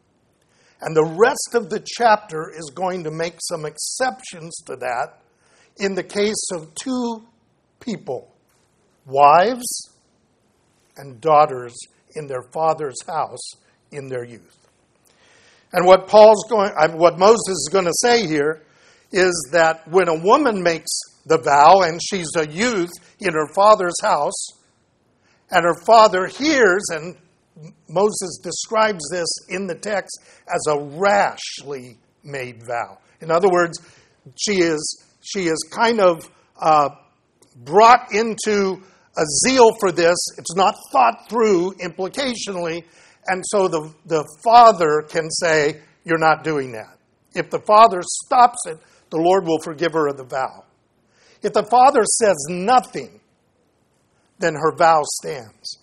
And 0.81 0.97
the 0.97 1.05
rest 1.05 1.51
of 1.55 1.69
the 1.69 1.85
chapter 1.87 2.51
is 2.51 2.73
going 2.75 3.05
to 3.05 3.11
make 3.11 3.37
some 3.43 3.67
exceptions 3.67 4.57
to 4.65 4.77
that 4.77 5.21
in 5.77 5.95
the 5.95 6.03
case 6.03 6.51
of 6.53 6.75
two 6.75 7.27
people 7.81 8.33
wives 9.07 9.91
and 10.97 11.21
daughters 11.21 11.77
in 12.15 12.27
their 12.27 12.43
father's 12.43 13.03
house 13.07 13.53
in 13.91 14.09
their 14.09 14.25
youth. 14.25 14.57
And 15.73 15.87
what 15.87 16.09
Paul's 16.09 16.45
going, 16.49 16.73
what 16.99 17.19
Moses 17.19 17.49
is 17.49 17.69
going 17.73 17.85
to 17.85 17.95
say 17.95 18.27
here 18.27 18.63
is 19.13 19.51
that 19.53 19.87
when 19.89 20.09
a 20.09 20.19
woman 20.19 20.63
makes 20.63 20.91
the 21.27 21.39
vow 21.39 21.83
and 21.83 22.01
she's 22.03 22.31
a 22.37 22.47
youth 22.47 22.91
in 23.21 23.35
her 23.35 23.49
father's 23.55 24.01
house, 24.03 24.47
and 25.51 25.65
her 25.65 25.75
father 25.85 26.27
hears, 26.27 26.85
and 26.91 27.17
Moses 27.89 28.39
describes 28.43 29.09
this 29.11 29.29
in 29.49 29.67
the 29.67 29.75
text 29.75 30.21
as 30.49 30.65
a 30.69 30.79
rashly 30.79 31.99
made 32.23 32.63
vow. 32.63 32.99
In 33.21 33.31
other 33.31 33.49
words, 33.51 33.79
she 34.37 34.61
is 34.61 35.05
she 35.23 35.49
is 35.49 35.69
kind 35.71 36.01
of 36.01 36.31
uh, 36.61 36.91
brought 37.65 38.13
into 38.13 38.83
a 39.17 39.25
zeal 39.45 39.73
for 39.81 39.93
this. 39.93 40.17
It's 40.39 40.55
not 40.55 40.77
thought 40.93 41.29
through 41.29 41.73
implicationally, 41.75 42.85
and 43.27 43.43
so 43.47 43.69
the 43.69 43.93
the 44.07 44.25
father 44.43 45.03
can 45.09 45.31
say, 45.31 45.81
"You're 46.05 46.19
not 46.19 46.45
doing 46.45 46.73
that." 46.73 46.97
If 47.35 47.51
the 47.51 47.61
father 47.61 48.01
stops 48.03 48.59
it, 48.67 48.79
the 49.11 49.19
Lord 49.19 49.47
will 49.47 49.61
forgive 49.61 49.93
her 49.93 50.09
of 50.09 50.17
the 50.17 50.25
vow. 50.25 50.65
If 51.43 51.53
the 51.53 51.65
father 51.65 52.03
says 52.05 52.37
nothing, 52.49 53.21
then 54.39 54.55
her 54.55 54.75
vow 54.77 55.03
stands. 55.05 55.79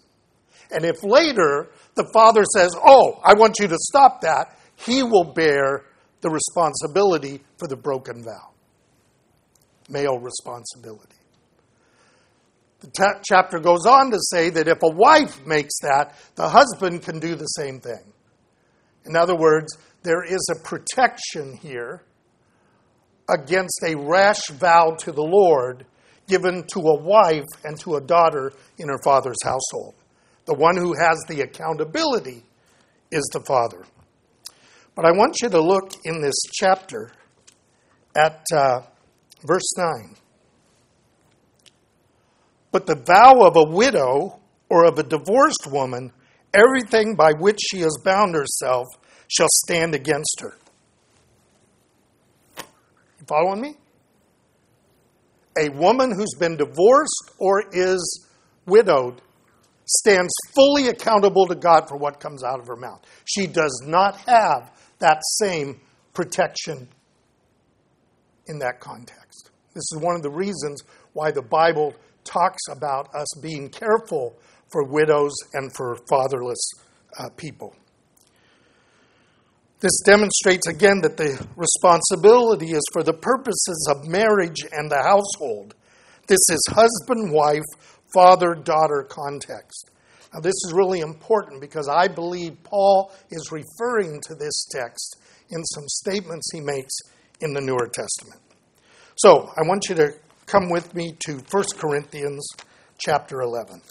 And 0.71 0.83
if 0.83 1.03
later 1.03 1.69
the 1.95 2.09
father 2.13 2.43
says, 2.55 2.75
Oh, 2.75 3.19
I 3.23 3.33
want 3.33 3.59
you 3.59 3.67
to 3.67 3.77
stop 3.77 4.21
that, 4.21 4.57
he 4.75 5.03
will 5.03 5.23
bear 5.23 5.85
the 6.21 6.29
responsibility 6.29 7.41
for 7.57 7.67
the 7.67 7.75
broken 7.75 8.23
vow. 8.23 8.51
Male 9.89 10.19
responsibility. 10.19 11.16
The 12.79 12.87
ta- 12.87 13.19
chapter 13.23 13.59
goes 13.59 13.85
on 13.85 14.11
to 14.11 14.19
say 14.19 14.49
that 14.51 14.67
if 14.67 14.83
a 14.83 14.89
wife 14.89 15.45
makes 15.45 15.79
that, 15.81 16.15
the 16.35 16.49
husband 16.49 17.01
can 17.01 17.19
do 17.19 17.35
the 17.35 17.45
same 17.45 17.79
thing. 17.79 18.13
In 19.05 19.15
other 19.15 19.35
words, 19.35 19.77
there 20.03 20.23
is 20.23 20.45
a 20.51 20.63
protection 20.63 21.57
here 21.57 22.03
against 23.29 23.81
a 23.83 23.95
rash 23.95 24.47
vow 24.49 24.95
to 24.99 25.11
the 25.11 25.23
Lord 25.23 25.85
given 26.27 26.63
to 26.73 26.79
a 26.79 27.01
wife 27.01 27.45
and 27.63 27.79
to 27.79 27.95
a 27.95 28.01
daughter 28.01 28.53
in 28.77 28.89
her 28.89 28.99
father's 29.03 29.41
household. 29.43 29.95
The 30.45 30.53
one 30.53 30.77
who 30.77 30.93
has 30.93 31.17
the 31.27 31.41
accountability 31.41 32.43
is 33.11 33.23
the 33.33 33.41
father. 33.41 33.85
But 34.95 35.05
I 35.05 35.11
want 35.11 35.37
you 35.41 35.49
to 35.49 35.61
look 35.61 35.93
in 36.05 36.21
this 36.21 36.35
chapter 36.53 37.11
at 38.15 38.45
uh, 38.53 38.81
verse 39.45 39.77
9. 39.77 40.15
But 42.71 42.85
the 42.85 42.95
vow 42.95 43.41
of 43.45 43.55
a 43.55 43.63
widow 43.63 44.39
or 44.69 44.85
of 44.85 44.99
a 44.99 45.03
divorced 45.03 45.67
woman, 45.71 46.11
everything 46.53 47.15
by 47.15 47.33
which 47.33 47.59
she 47.69 47.79
has 47.81 47.97
bound 48.03 48.35
herself, 48.35 48.85
shall 49.27 49.47
stand 49.65 49.95
against 49.95 50.41
her. 50.41 50.57
You 52.57 53.25
following 53.27 53.61
me? 53.61 53.75
A 55.59 55.69
woman 55.69 56.11
who's 56.15 56.35
been 56.37 56.55
divorced 56.55 57.31
or 57.39 57.63
is 57.71 58.25
widowed 58.65 59.21
stands 59.85 60.33
fully 60.53 60.89
accountable 60.89 61.47
to 61.47 61.55
God 61.55 61.87
for 61.87 61.97
what 61.97 62.19
comes 62.19 62.43
out 62.43 62.59
of 62.59 62.67
her 62.67 62.75
mouth. 62.75 63.01
She 63.25 63.47
does 63.47 63.81
not 63.85 64.17
have 64.27 64.71
that 64.99 65.21
same 65.39 65.79
protection 66.13 66.89
in 68.47 68.59
that 68.59 68.79
context. 68.79 69.51
This 69.73 69.83
is 69.93 69.97
one 69.99 70.15
of 70.15 70.21
the 70.21 70.29
reasons 70.29 70.83
why 71.13 71.31
the 71.31 71.41
Bible 71.41 71.95
talks 72.27 72.61
about 72.69 73.13
us 73.15 73.27
being 73.41 73.69
careful 73.69 74.37
for 74.71 74.83
widows 74.83 75.33
and 75.53 75.73
for 75.75 75.97
fatherless 76.09 76.59
uh, 77.17 77.29
people. 77.37 77.75
This 79.79 79.97
demonstrates 80.05 80.67
again 80.67 81.01
that 81.01 81.17
the 81.17 81.45
responsibility 81.55 82.71
is 82.71 82.83
for 82.91 83.03
the 83.03 83.13
purposes 83.13 83.87
of 83.91 84.07
marriage 84.07 84.65
and 84.71 84.89
the 84.89 85.01
household. 85.01 85.75
This 86.27 86.39
is 86.49 86.67
husband 86.69 87.31
wife, 87.31 87.63
father 88.13 88.55
daughter 88.55 89.05
context. 89.07 89.91
Now, 90.33 90.39
this 90.39 90.55
is 90.65 90.73
really 90.73 90.99
important 90.99 91.61
because 91.61 91.87
I 91.87 92.07
believe 92.07 92.61
Paul 92.63 93.11
is 93.29 93.51
referring 93.51 94.19
to 94.21 94.35
this 94.35 94.65
text 94.71 95.17
in 95.49 95.63
some 95.63 95.87
statements 95.87 96.49
he 96.51 96.59
makes 96.59 96.93
in 97.39 97.53
the 97.53 97.61
Newer 97.61 97.87
Testament. 97.87 98.41
So, 99.15 99.51
I 99.55 99.61
want 99.67 99.85
you 99.89 99.95
to 99.95 100.13
come 100.47 100.69
with 100.69 100.95
me 100.95 101.13
to 101.25 101.33
1 101.51 101.63
Corinthians 101.77 102.47
chapter 102.97 103.41
11. 103.41 103.81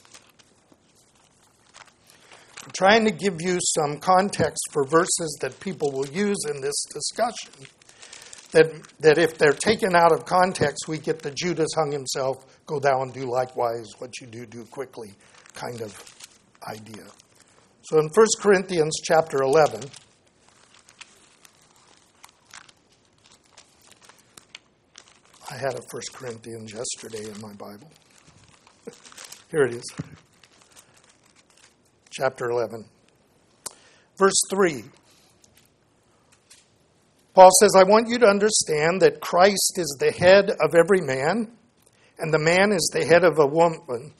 I'm 2.65 2.73
trying 2.73 3.05
to 3.05 3.13
give 3.13 3.41
you 3.41 3.59
some 3.61 3.99
context 3.99 4.61
for 4.73 4.85
verses 4.87 5.39
that 5.43 5.61
people 5.61 5.93
will 5.93 6.09
use 6.09 6.39
in 6.51 6.61
this 6.61 6.85
discussion. 6.93 7.53
That, 8.53 8.73
that 9.01 9.19
if 9.19 9.37
they're 9.39 9.53
taken 9.53 9.95
out 9.95 10.13
of 10.13 10.25
context, 10.25 10.89
we 10.89 10.99
get 10.99 11.21
the 11.21 11.31
Judas 11.31 11.69
hung 11.77 11.93
himself, 11.93 12.45
go 12.65 12.81
thou 12.81 13.03
and 13.03 13.13
do 13.13 13.31
likewise, 13.31 13.87
what 13.99 14.19
you 14.21 14.27
do, 14.27 14.47
do 14.47 14.65
quickly 14.65 15.13
kind 15.55 15.83
of 15.83 15.95
idea. 16.67 17.05
So 17.83 17.99
in 17.99 18.09
1 18.09 18.27
Corinthians 18.41 18.97
chapter 19.05 19.43
11, 19.43 19.83
I 25.57 25.59
had 25.59 25.75
a 25.75 25.81
1 25.91 26.03
Corinthians 26.13 26.75
yesterday 26.75 27.31
in 27.33 27.41
my 27.41 27.55
Bible. 27.55 27.91
Here 29.51 29.63
it 29.63 29.73
is 29.73 29.85
chapter 32.11 32.51
11. 32.51 32.85
Verse 34.19 34.39
3. 34.51 34.85
Paul 37.33 37.49
says, 37.59 37.71
I 37.75 37.85
want 37.85 38.11
you 38.11 38.19
to 38.19 38.27
understand 38.27 39.01
that 39.01 39.23
Christ 39.23 39.79
is 39.79 39.97
the 39.99 40.11
head 40.11 40.51
of 40.51 40.75
every 40.75 41.01
man, 41.01 41.51
and 42.19 42.35
the 42.35 42.39
man 42.39 42.71
is 42.71 42.91
the 42.93 43.07
head 43.07 43.25
of 43.25 43.39
a 43.39 43.47
woman, 43.47 44.13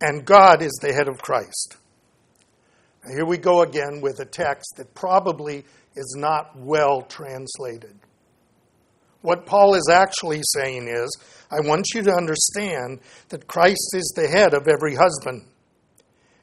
and 0.00 0.24
God 0.24 0.62
is 0.62 0.78
the 0.80 0.92
head 0.92 1.08
of 1.08 1.18
Christ. 1.18 1.76
Now, 3.04 3.16
here 3.16 3.26
we 3.26 3.38
go 3.38 3.62
again 3.62 4.00
with 4.00 4.20
a 4.20 4.24
text 4.24 4.76
that 4.76 4.94
probably 4.94 5.64
is 5.96 6.14
not 6.16 6.56
well 6.56 7.02
translated. 7.02 7.98
What 9.22 9.46
Paul 9.46 9.74
is 9.74 9.88
actually 9.90 10.40
saying 10.42 10.88
is, 10.88 11.16
I 11.50 11.66
want 11.66 11.86
you 11.94 12.02
to 12.02 12.12
understand 12.12 13.00
that 13.30 13.48
Christ 13.48 13.94
is 13.94 14.12
the 14.14 14.28
head 14.28 14.54
of 14.54 14.68
every 14.68 14.94
husband, 14.94 15.44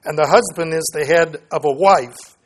and 0.03 0.17
the 0.17 0.27
husband 0.27 0.73
is 0.73 0.85
the 0.93 1.05
head 1.05 1.37
of 1.51 1.63
a 1.63 1.71
wife, 1.71 2.37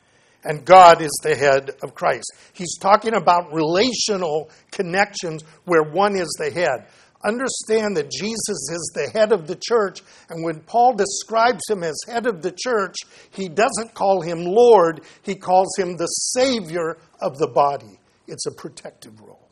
and 0.44 0.64
God 0.64 1.02
is 1.02 1.10
the 1.22 1.34
head 1.34 1.72
of 1.82 1.94
Christ. 1.94 2.32
He's 2.52 2.78
talking 2.78 3.14
about 3.14 3.52
relational 3.52 4.50
connections 4.70 5.42
where 5.64 5.82
one 5.82 6.16
is 6.16 6.34
the 6.38 6.50
head. 6.50 6.86
Understand 7.22 7.96
that 7.96 8.10
Jesus 8.10 8.48
is 8.48 8.92
the 8.94 9.10
head 9.12 9.32
of 9.32 9.46
the 9.46 9.58
church, 9.60 10.00
and 10.30 10.44
when 10.44 10.60
Paul 10.60 10.94
describes 10.94 11.60
him 11.68 11.82
as 11.82 12.00
head 12.06 12.26
of 12.26 12.40
the 12.40 12.52
church, 12.52 12.94
he 13.30 13.48
doesn't 13.48 13.94
call 13.94 14.22
him 14.22 14.44
Lord, 14.44 15.02
he 15.22 15.34
calls 15.34 15.76
him 15.76 15.96
the 15.96 16.06
Savior 16.06 16.96
of 17.20 17.36
the 17.36 17.48
body. 17.48 17.98
It's 18.26 18.46
a 18.46 18.52
protective 18.52 19.20
role. 19.20 19.49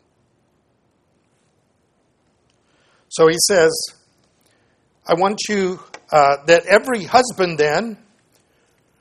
So 3.18 3.26
he 3.26 3.36
says, 3.48 3.72
I 5.04 5.14
want 5.14 5.40
you, 5.48 5.80
uh, 6.12 6.36
that 6.46 6.66
every 6.66 7.02
husband 7.02 7.58
then, 7.58 7.98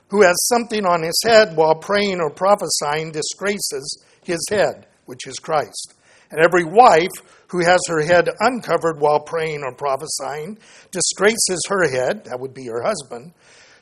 who 0.08 0.22
has 0.22 0.34
something 0.48 0.84
on 0.84 1.04
his 1.04 1.22
head 1.24 1.56
while 1.56 1.76
praying 1.76 2.18
or 2.20 2.28
prophesying 2.28 3.12
disgraces 3.12 4.04
his 4.24 4.44
head, 4.50 4.88
which 5.04 5.28
is 5.28 5.36
Christ. 5.36 5.94
And 6.32 6.40
every 6.44 6.64
wife 6.64 7.44
who 7.46 7.64
has 7.64 7.78
her 7.86 8.00
head 8.00 8.28
uncovered 8.40 8.98
while 8.98 9.20
praying 9.20 9.62
or 9.62 9.72
prophesying 9.76 10.58
disgraces 10.90 11.62
her 11.68 11.88
head, 11.88 12.24
that 12.24 12.40
would 12.40 12.54
be 12.54 12.66
her 12.66 12.82
husband. 12.82 13.34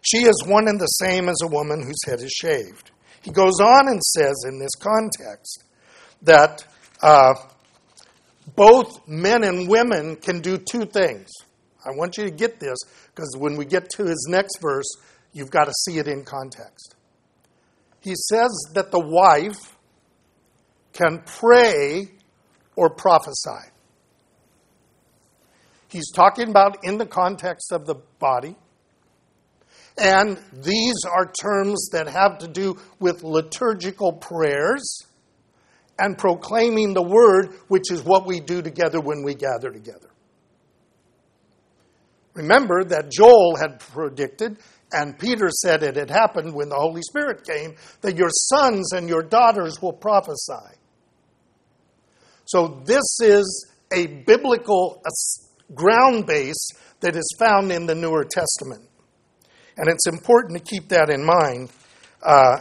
She 0.03 0.19
is 0.19 0.45
one 0.45 0.69
and 0.69 0.79
the 0.79 0.85
same 0.87 1.31
as 1.31 1.39
a 1.43 1.49
woman 1.49 1.83
whose 1.83 2.05
head 2.05 2.21
is 2.21 2.33
shaved. 2.33 2.91
He 3.23 3.31
goes 3.31 3.59
on 3.59 3.89
and 3.89 4.03
says 4.03 4.45
in 4.47 4.59
this 4.59 4.75
context 4.79 5.65
that 6.21 6.63
uh, 7.01 7.33
both 8.55 9.07
men 9.09 9.43
and 9.43 9.69
women 9.69 10.17
can 10.17 10.41
do 10.41 10.59
two 10.59 10.85
things. 10.85 11.31
I 11.85 11.91
want 11.91 12.17
you 12.17 12.25
to 12.25 12.31
get 12.31 12.61
this 12.61 12.79
because 13.15 13.37
when 13.39 13.57
we 13.57 13.65
get 13.65 13.91
to 13.91 14.05
his 14.05 14.27
next 14.29 14.61
verse, 14.61 14.89
you've 15.33 15.51
got 15.51 15.65
to 15.65 15.73
see 15.85 15.99
it 15.99 16.09
in 16.09 16.25
context. 16.25 16.95
He 18.01 18.15
says 18.15 18.51
that 18.75 18.91
the 18.91 19.01
wife 19.01 19.77
can 20.93 21.23
pray 21.27 22.11
or 22.77 22.91
prophesy. 22.91 23.71
He's 25.89 26.11
talking 26.13 26.49
about 26.49 26.85
in 26.85 26.99
the 26.99 27.07
context 27.07 27.73
of 27.73 27.87
the 27.87 27.97
body. 28.19 28.57
And 29.99 30.39
these 30.53 30.97
are 31.05 31.33
terms 31.41 31.89
that 31.93 32.07
have 32.09 32.39
to 32.39 32.49
do 32.49 32.77
with 32.99 33.23
liturgical 33.23 34.13
prayers 34.13 35.07
and 35.99 36.17
proclaiming 36.19 36.95
the 36.95 37.03
word, 37.03 37.55
which 37.69 37.91
is 37.91 38.03
what 38.03 38.27
we 38.27 38.41
do 38.41 38.63
together 38.63 39.01
when 39.01 39.23
we 39.23 39.35
gather 39.35 39.71
together. 39.71 40.11
Remember 42.35 42.85
that 42.85 43.11
Joel 43.11 43.57
had 43.57 43.81
predicted, 43.81 44.59
and 44.93 45.19
Peter 45.19 45.49
said 45.51 45.83
it 45.83 45.97
had 45.97 46.11
happened 46.11 46.55
when 46.55 46.69
the 46.69 46.77
Holy 46.77 47.01
Spirit 47.03 47.47
came, 47.47 47.77
that 48.03 48.17
your 48.17 48.29
sons 48.31 48.93
and 48.93 49.09
your 49.09 49.23
daughters 49.23 49.81
will 49.81 49.95
prophesy. 49.95 50.77
So, 52.45 52.83
this 52.85 53.19
is 53.21 53.73
a 53.93 54.07
biblical 54.07 55.03
ground 55.75 56.27
base 56.27 56.69
that 57.01 57.17
is 57.17 57.37
found 57.39 57.73
in 57.73 57.87
the 57.87 57.95
Newer 57.95 58.25
Testament. 58.25 58.83
And 59.77 59.89
it's 59.89 60.07
important 60.07 60.59
to 60.59 60.65
keep 60.65 60.89
that 60.91 61.11
in 61.11 61.25
mind 61.25 61.71
uh, 62.23 62.61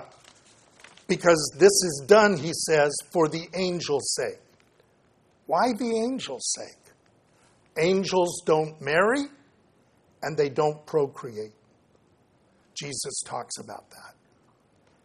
because 1.08 1.56
this 1.58 1.72
is 1.72 2.04
done, 2.08 2.38
he 2.38 2.52
says, 2.54 2.96
for 3.12 3.28
the 3.28 3.48
angel's 3.54 4.16
sake. 4.16 4.40
Why 5.46 5.74
the 5.78 6.00
angel's 6.00 6.54
sake? 6.56 6.94
Angels 7.78 8.42
don't 8.46 8.82
marry 8.82 9.26
and 10.24 10.36
they 10.36 10.50
don't 10.50 10.86
procreate. 10.86 11.54
Jesus 12.76 13.22
talks 13.26 13.58
about 13.60 13.90
that. 13.92 14.16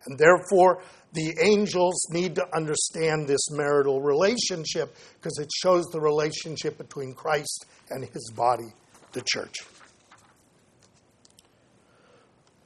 And 0.07 0.19
therefore, 0.19 0.83
the 1.13 1.35
angels 1.43 2.07
need 2.11 2.37
to 2.37 2.57
understand 2.57 3.29
this 3.29 3.51
marital 3.51 4.01
relationship 4.01 4.97
because 5.17 5.39
it 5.39 5.51
shows 5.55 5.85
the 5.87 6.01
relationship 6.01 6.79
between 6.79 7.13
Christ 7.13 7.67
and 7.91 8.05
his 8.05 8.33
body, 8.35 8.73
the 9.13 9.23
church. 9.27 9.57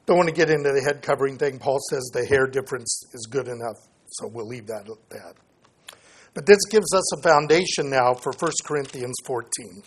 Don't 0.06 0.18
want 0.18 0.28
to 0.28 0.34
get 0.34 0.50
into 0.50 0.70
the 0.70 0.82
head 0.82 1.02
covering 1.02 1.38
thing. 1.38 1.58
Paul 1.58 1.78
says 1.90 2.10
the 2.12 2.26
hair 2.26 2.46
difference 2.46 3.04
is 3.14 3.26
good 3.30 3.48
enough, 3.48 3.76
so 4.06 4.28
we'll 4.28 4.46
leave 4.46 4.66
that 4.66 4.88
at 4.88 5.10
that. 5.10 5.34
But 6.34 6.46
this 6.46 6.58
gives 6.68 6.92
us 6.92 7.16
a 7.16 7.22
foundation 7.22 7.90
now 7.90 8.12
for 8.14 8.32
1 8.32 8.52
Corinthians 8.64 9.14
14. 9.24 9.82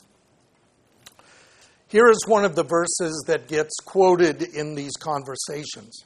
Here 1.90 2.08
is 2.10 2.26
one 2.28 2.46
of 2.46 2.56
the 2.56 2.64
verses 2.64 3.24
that 3.28 3.48
gets 3.48 3.76
quoted 3.86 4.42
in 4.42 4.76
these 4.76 4.94
conversations. 4.94 6.06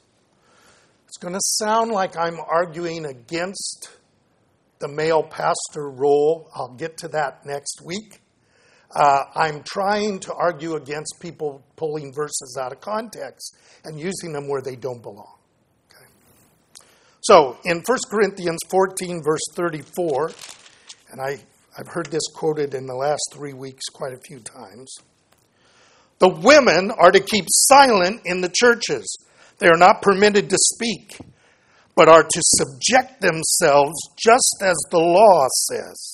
It's 1.06 1.18
going 1.18 1.34
to 1.34 1.40
sound 1.42 1.90
like 1.90 2.16
I'm 2.16 2.38
arguing 2.40 3.04
against 3.04 3.90
the 4.78 4.88
male 4.88 5.22
pastor 5.22 5.90
role. 5.90 6.48
I'll 6.54 6.74
get 6.74 6.96
to 6.98 7.08
that 7.08 7.44
next 7.46 7.82
week. 7.84 8.21
Uh, 8.94 9.24
I'm 9.34 9.62
trying 9.62 10.20
to 10.20 10.34
argue 10.34 10.74
against 10.74 11.16
people 11.20 11.62
pulling 11.76 12.12
verses 12.12 12.58
out 12.60 12.72
of 12.72 12.80
context 12.80 13.56
and 13.84 13.98
using 13.98 14.32
them 14.32 14.48
where 14.48 14.60
they 14.60 14.76
don't 14.76 15.02
belong. 15.02 15.38
Okay? 15.90 16.04
So, 17.22 17.58
in 17.64 17.82
1 17.86 17.98
Corinthians 18.10 18.58
14, 18.68 19.22
verse 19.22 19.40
34, 19.54 20.32
and 21.10 21.20
I, 21.20 21.38
I've 21.78 21.88
heard 21.88 22.06
this 22.06 22.26
quoted 22.34 22.74
in 22.74 22.86
the 22.86 22.94
last 22.94 23.22
three 23.32 23.54
weeks 23.54 23.86
quite 23.86 24.12
a 24.12 24.18
few 24.18 24.40
times 24.40 24.98
the 26.22 26.28
women 26.28 26.92
are 26.92 27.10
to 27.10 27.18
keep 27.18 27.46
silent 27.48 28.20
in 28.24 28.42
the 28.42 28.48
churches. 28.54 29.12
They 29.58 29.66
are 29.66 29.76
not 29.76 30.02
permitted 30.02 30.48
to 30.50 30.56
speak, 30.56 31.18
but 31.96 32.08
are 32.08 32.22
to 32.22 32.42
subject 32.58 33.20
themselves 33.20 33.98
just 34.16 34.62
as 34.62 34.76
the 34.92 35.00
law 35.00 35.48
says. 35.68 36.11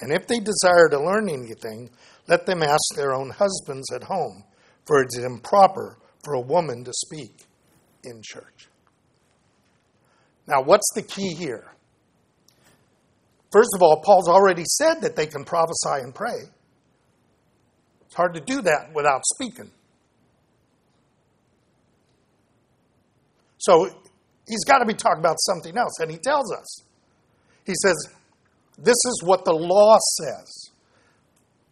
And 0.00 0.12
if 0.12 0.26
they 0.26 0.40
desire 0.40 0.88
to 0.90 0.98
learn 0.98 1.28
anything, 1.28 1.90
let 2.26 2.46
them 2.46 2.62
ask 2.62 2.96
their 2.96 3.14
own 3.14 3.30
husbands 3.30 3.92
at 3.92 4.02
home, 4.02 4.44
for 4.86 5.02
it 5.02 5.08
is 5.12 5.24
improper 5.24 5.98
for 6.24 6.34
a 6.34 6.40
woman 6.40 6.84
to 6.84 6.92
speak 6.92 7.32
in 8.02 8.20
church. 8.22 8.68
Now, 10.46 10.62
what's 10.62 10.90
the 10.94 11.02
key 11.02 11.34
here? 11.34 11.64
First 13.52 13.70
of 13.76 13.82
all, 13.82 14.02
Paul's 14.04 14.28
already 14.28 14.64
said 14.66 15.00
that 15.02 15.16
they 15.16 15.26
can 15.26 15.44
prophesy 15.44 16.02
and 16.02 16.14
pray. 16.14 16.40
It's 18.04 18.14
hard 18.14 18.34
to 18.34 18.40
do 18.40 18.62
that 18.62 18.92
without 18.94 19.22
speaking. 19.24 19.70
So 23.58 23.88
he's 24.46 24.64
got 24.64 24.78
to 24.78 24.86
be 24.86 24.94
talking 24.94 25.20
about 25.20 25.36
something 25.40 25.76
else, 25.78 26.00
and 26.00 26.10
he 26.10 26.18
tells 26.18 26.52
us. 26.52 26.82
He 27.64 27.74
says, 27.82 27.94
this 28.78 28.96
is 29.06 29.22
what 29.22 29.44
the 29.44 29.52
law 29.52 29.98
says. 30.20 30.70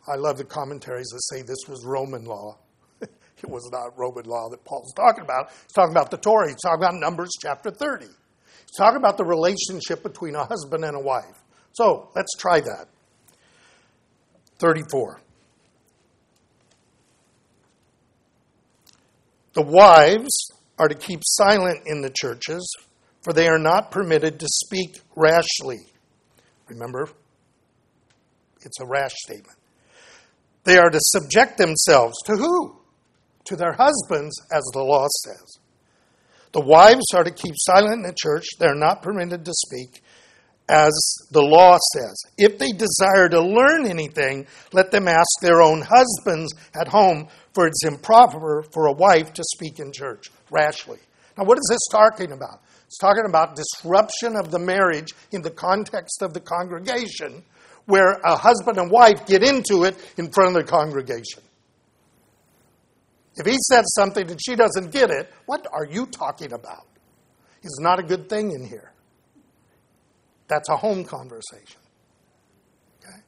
I 0.06 0.16
love 0.16 0.38
the 0.38 0.44
commentaries 0.44 1.08
that 1.08 1.20
say 1.22 1.42
this 1.42 1.68
was 1.68 1.84
Roman 1.84 2.24
law. 2.24 2.58
it 3.00 3.48
was 3.48 3.68
not 3.72 3.98
Roman 3.98 4.24
law 4.24 4.48
that 4.50 4.64
Paul's 4.64 4.92
talking 4.94 5.22
about. 5.22 5.50
He's 5.50 5.72
talking 5.74 5.92
about 5.92 6.10
the 6.10 6.16
Torah. 6.16 6.48
He's 6.48 6.60
talking 6.62 6.82
about 6.82 6.94
Numbers 6.94 7.30
chapter 7.40 7.70
30. 7.70 8.06
He's 8.06 8.76
talking 8.76 8.96
about 8.96 9.16
the 9.16 9.24
relationship 9.24 10.02
between 10.02 10.34
a 10.34 10.44
husband 10.44 10.84
and 10.84 10.96
a 10.96 11.00
wife. 11.00 11.42
So 11.72 12.10
let's 12.14 12.34
try 12.36 12.60
that. 12.60 12.88
34. 14.58 15.20
The 19.54 19.62
wives 19.62 20.50
are 20.78 20.88
to 20.88 20.94
keep 20.94 21.20
silent 21.24 21.80
in 21.86 22.00
the 22.00 22.10
churches, 22.10 22.66
for 23.22 23.32
they 23.32 23.48
are 23.48 23.58
not 23.58 23.90
permitted 23.90 24.40
to 24.40 24.46
speak 24.48 25.00
rashly 25.14 25.91
Remember? 26.72 27.08
It's 28.64 28.80
a 28.80 28.86
rash 28.86 29.12
statement. 29.24 29.58
They 30.64 30.78
are 30.78 30.90
to 30.90 30.98
subject 31.00 31.58
themselves 31.58 32.14
to 32.26 32.32
who? 32.36 32.76
To 33.46 33.56
their 33.56 33.72
husbands, 33.72 34.40
as 34.52 34.62
the 34.72 34.82
law 34.82 35.06
says. 35.24 35.58
The 36.52 36.60
wives 36.60 37.06
are 37.14 37.24
to 37.24 37.30
keep 37.30 37.54
silent 37.56 37.94
in 37.94 38.02
the 38.02 38.14
church. 38.16 38.46
They're 38.58 38.74
not 38.74 39.02
permitted 39.02 39.44
to 39.44 39.52
speak, 39.52 40.02
as 40.68 40.92
the 41.30 41.42
law 41.42 41.78
says. 41.94 42.14
If 42.38 42.58
they 42.58 42.72
desire 42.72 43.28
to 43.30 43.40
learn 43.40 43.86
anything, 43.86 44.46
let 44.72 44.90
them 44.90 45.08
ask 45.08 45.28
their 45.40 45.60
own 45.60 45.82
husbands 45.82 46.54
at 46.74 46.88
home, 46.88 47.28
for 47.54 47.66
it's 47.66 47.84
improper 47.84 48.64
for 48.72 48.86
a 48.86 48.92
wife 48.92 49.32
to 49.32 49.42
speak 49.54 49.80
in 49.80 49.92
church 49.92 50.30
rashly. 50.50 50.98
Now, 51.36 51.44
what 51.44 51.58
is 51.58 51.66
this 51.68 51.88
talking 51.90 52.32
about? 52.32 52.62
It's 52.92 52.98
talking 52.98 53.24
about 53.26 53.56
disruption 53.56 54.36
of 54.36 54.50
the 54.50 54.58
marriage 54.58 55.14
in 55.30 55.40
the 55.40 55.50
context 55.50 56.20
of 56.20 56.34
the 56.34 56.40
congregation, 56.40 57.42
where 57.86 58.20
a 58.22 58.36
husband 58.36 58.76
and 58.76 58.90
wife 58.90 59.24
get 59.24 59.42
into 59.42 59.84
it 59.84 59.96
in 60.18 60.30
front 60.30 60.54
of 60.54 60.62
the 60.62 60.70
congregation. 60.70 61.42
If 63.36 63.46
he 63.46 63.56
says 63.70 63.86
something 63.94 64.30
and 64.30 64.38
she 64.44 64.56
doesn't 64.56 64.92
get 64.92 65.10
it, 65.10 65.32
what 65.46 65.66
are 65.72 65.86
you 65.86 66.04
talking 66.04 66.52
about? 66.52 66.86
It's 67.62 67.80
not 67.80 67.98
a 67.98 68.02
good 68.02 68.28
thing 68.28 68.52
in 68.52 68.62
here. 68.62 68.92
That's 70.48 70.68
a 70.68 70.76
home 70.76 71.02
conversation. 71.02 71.80
Okay? 73.00 73.22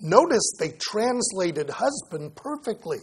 Notice 0.00 0.52
they 0.60 0.76
translated 0.78 1.70
husband 1.70 2.36
perfectly. 2.36 3.00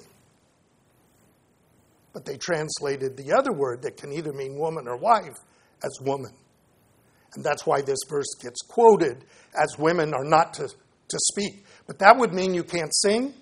But 2.20 2.26
they 2.26 2.38
translated 2.38 3.16
the 3.16 3.32
other 3.32 3.54
word 3.54 3.82
that 3.84 3.96
can 3.96 4.12
either 4.12 4.34
mean 4.34 4.60
woman 4.60 4.90
or 4.90 4.98
wife 4.98 5.38
as 5.82 6.02
woman. 6.02 6.34
And 7.34 7.46
that's 7.46 7.66
why 7.66 7.80
this 7.80 8.00
verse 8.10 8.36
gets 8.42 8.62
quoted 8.62 9.24
as 9.56 9.80
women 9.80 10.14
are 10.14 10.26
not 10.26 10.54
to, 10.56 10.68
to 10.68 11.20
speak. 11.32 11.64
But 11.88 12.00
that 12.00 12.18
would 12.18 12.34
mean 12.34 12.54
you 12.54 12.66
can't 12.66 12.94
sing. 12.94 13.34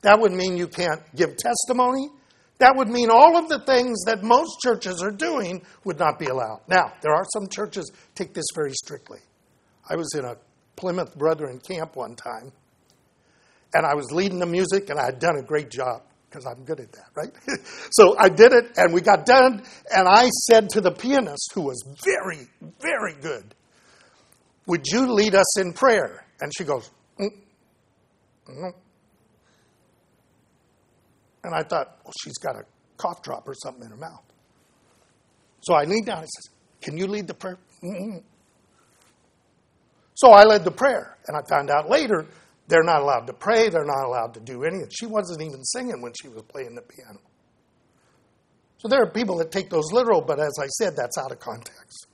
That 0.00 0.18
would 0.18 0.32
mean 0.32 0.56
you 0.56 0.68
can't 0.68 1.02
give 1.14 1.36
testimony. 1.36 2.08
That 2.60 2.76
would 2.76 2.88
mean 2.88 3.10
all 3.10 3.36
of 3.36 3.50
the 3.50 3.60
things 3.66 4.04
that 4.06 4.22
most 4.22 4.60
churches 4.62 5.02
are 5.02 5.10
doing 5.10 5.60
would 5.84 5.98
not 5.98 6.18
be 6.18 6.28
allowed. 6.28 6.62
Now, 6.68 6.94
there 7.02 7.12
are 7.12 7.26
some 7.34 7.46
churches 7.46 7.92
take 8.14 8.32
this 8.32 8.46
very 8.54 8.72
strictly. 8.72 9.18
I 9.86 9.96
was 9.96 10.08
in 10.14 10.24
a 10.24 10.36
Plymouth 10.76 11.14
Brethren 11.14 11.60
camp 11.60 11.94
one 11.96 12.16
time, 12.16 12.52
and 13.74 13.84
I 13.84 13.94
was 13.94 14.10
leading 14.12 14.38
the 14.38 14.46
music, 14.46 14.88
and 14.88 14.98
I 14.98 15.04
had 15.04 15.18
done 15.18 15.36
a 15.36 15.42
great 15.42 15.68
job 15.70 16.04
because 16.32 16.46
I'm 16.46 16.64
good 16.64 16.80
at 16.80 16.92
that, 16.92 17.10
right? 17.14 17.30
so 17.90 18.16
I 18.18 18.28
did 18.28 18.52
it, 18.52 18.72
and 18.76 18.94
we 18.94 19.00
got 19.00 19.26
done, 19.26 19.62
and 19.94 20.08
I 20.08 20.28
said 20.28 20.70
to 20.70 20.80
the 20.80 20.90
pianist, 20.90 21.52
who 21.54 21.62
was 21.62 21.84
very, 22.04 22.48
very 22.80 23.14
good, 23.20 23.54
Would 24.66 24.86
you 24.86 25.12
lead 25.12 25.34
us 25.34 25.60
in 25.60 25.72
prayer? 25.72 26.24
And 26.40 26.52
she 26.56 26.64
goes, 26.64 26.90
mm, 27.20 27.28
mm. 28.48 28.72
And 31.44 31.54
I 31.54 31.62
thought, 31.62 31.98
well, 32.04 32.12
she's 32.22 32.38
got 32.38 32.56
a 32.56 32.64
cough 32.96 33.22
drop 33.22 33.48
or 33.48 33.54
something 33.54 33.82
in 33.82 33.90
her 33.90 33.96
mouth. 33.96 34.22
So 35.62 35.74
I 35.74 35.84
leaned 35.84 36.06
down 36.06 36.18
and 36.18 36.28
said, 36.28 36.52
Can 36.80 36.96
you 36.96 37.06
lead 37.06 37.26
the 37.26 37.34
prayer? 37.34 37.58
Mm-hmm. 37.82 38.18
So 40.14 40.30
I 40.30 40.44
led 40.44 40.64
the 40.64 40.70
prayer, 40.70 41.16
and 41.26 41.36
I 41.36 41.40
found 41.48 41.70
out 41.70 41.90
later 41.90 42.26
they're 42.68 42.82
not 42.82 43.02
allowed 43.02 43.26
to 43.26 43.32
pray, 43.32 43.68
they're 43.68 43.84
not 43.84 44.04
allowed 44.04 44.34
to 44.34 44.40
do 44.40 44.64
anything. 44.64 44.88
She 44.90 45.06
wasn't 45.06 45.42
even 45.42 45.62
singing 45.64 46.00
when 46.00 46.12
she 46.20 46.28
was 46.28 46.42
playing 46.42 46.74
the 46.74 46.82
piano. 46.82 47.20
So 48.78 48.88
there 48.88 49.00
are 49.02 49.10
people 49.10 49.38
that 49.38 49.52
take 49.52 49.70
those 49.70 49.92
literal, 49.92 50.20
but 50.22 50.40
as 50.40 50.52
I 50.60 50.66
said, 50.66 50.96
that's 50.96 51.16
out 51.16 51.30
of 51.30 51.38
context. 51.38 52.06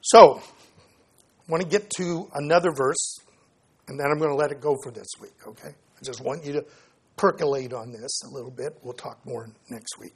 So, 0.00 0.38
I 0.38 1.50
want 1.50 1.62
to 1.62 1.68
get 1.68 1.90
to 1.96 2.28
another 2.34 2.70
verse, 2.70 3.18
and 3.88 3.98
then 3.98 4.06
I'm 4.10 4.18
going 4.18 4.30
to 4.30 4.36
let 4.36 4.52
it 4.52 4.60
go 4.60 4.76
for 4.82 4.92
this 4.92 5.08
week, 5.20 5.34
okay? 5.46 5.70
I 5.70 6.04
just 6.04 6.20
want 6.20 6.44
you 6.44 6.52
to 6.52 6.64
percolate 7.16 7.72
on 7.72 7.90
this 7.90 8.22
a 8.24 8.28
little 8.28 8.50
bit. 8.50 8.78
We'll 8.82 8.92
talk 8.92 9.18
more 9.24 9.48
next 9.70 9.98
week. 9.98 10.14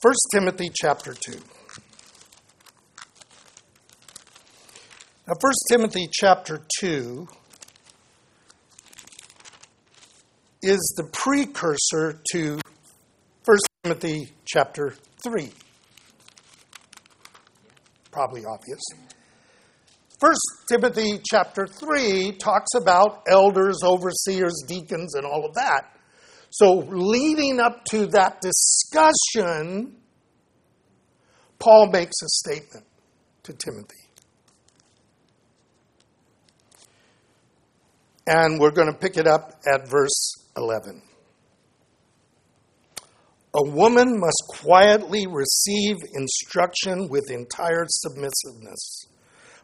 1 0.00 0.14
Timothy 0.32 0.70
chapter 0.74 1.14
2. 1.14 1.38
Now, 5.26 5.34
1 5.40 5.52
Timothy 5.68 6.08
chapter 6.12 6.62
2 6.78 7.26
is 10.62 10.94
the 10.96 11.02
precursor 11.12 12.20
to 12.30 12.60
1 13.44 13.58
Timothy 13.82 14.32
chapter 14.44 14.94
3. 15.24 15.50
Probably 18.12 18.44
obvious. 18.44 18.80
1 20.20 20.32
Timothy 20.68 21.20
chapter 21.28 21.66
3 21.66 22.36
talks 22.38 22.74
about 22.76 23.24
elders, 23.28 23.80
overseers, 23.82 24.62
deacons, 24.68 25.16
and 25.16 25.26
all 25.26 25.44
of 25.44 25.54
that. 25.54 25.98
So, 26.50 26.84
leading 26.88 27.58
up 27.58 27.84
to 27.86 28.06
that 28.06 28.40
discussion, 28.40 29.96
Paul 31.58 31.90
makes 31.90 32.14
a 32.22 32.28
statement 32.28 32.86
to 33.42 33.52
Timothy. 33.52 34.05
And 38.26 38.58
we're 38.58 38.72
going 38.72 38.92
to 38.92 38.98
pick 38.98 39.16
it 39.16 39.26
up 39.26 39.52
at 39.72 39.88
verse 39.88 40.34
11. 40.56 41.02
A 43.54 43.62
woman 43.62 44.18
must 44.18 44.42
quietly 44.48 45.26
receive 45.26 45.96
instruction 46.12 47.08
with 47.08 47.30
entire 47.30 47.86
submissiveness. 47.88 49.06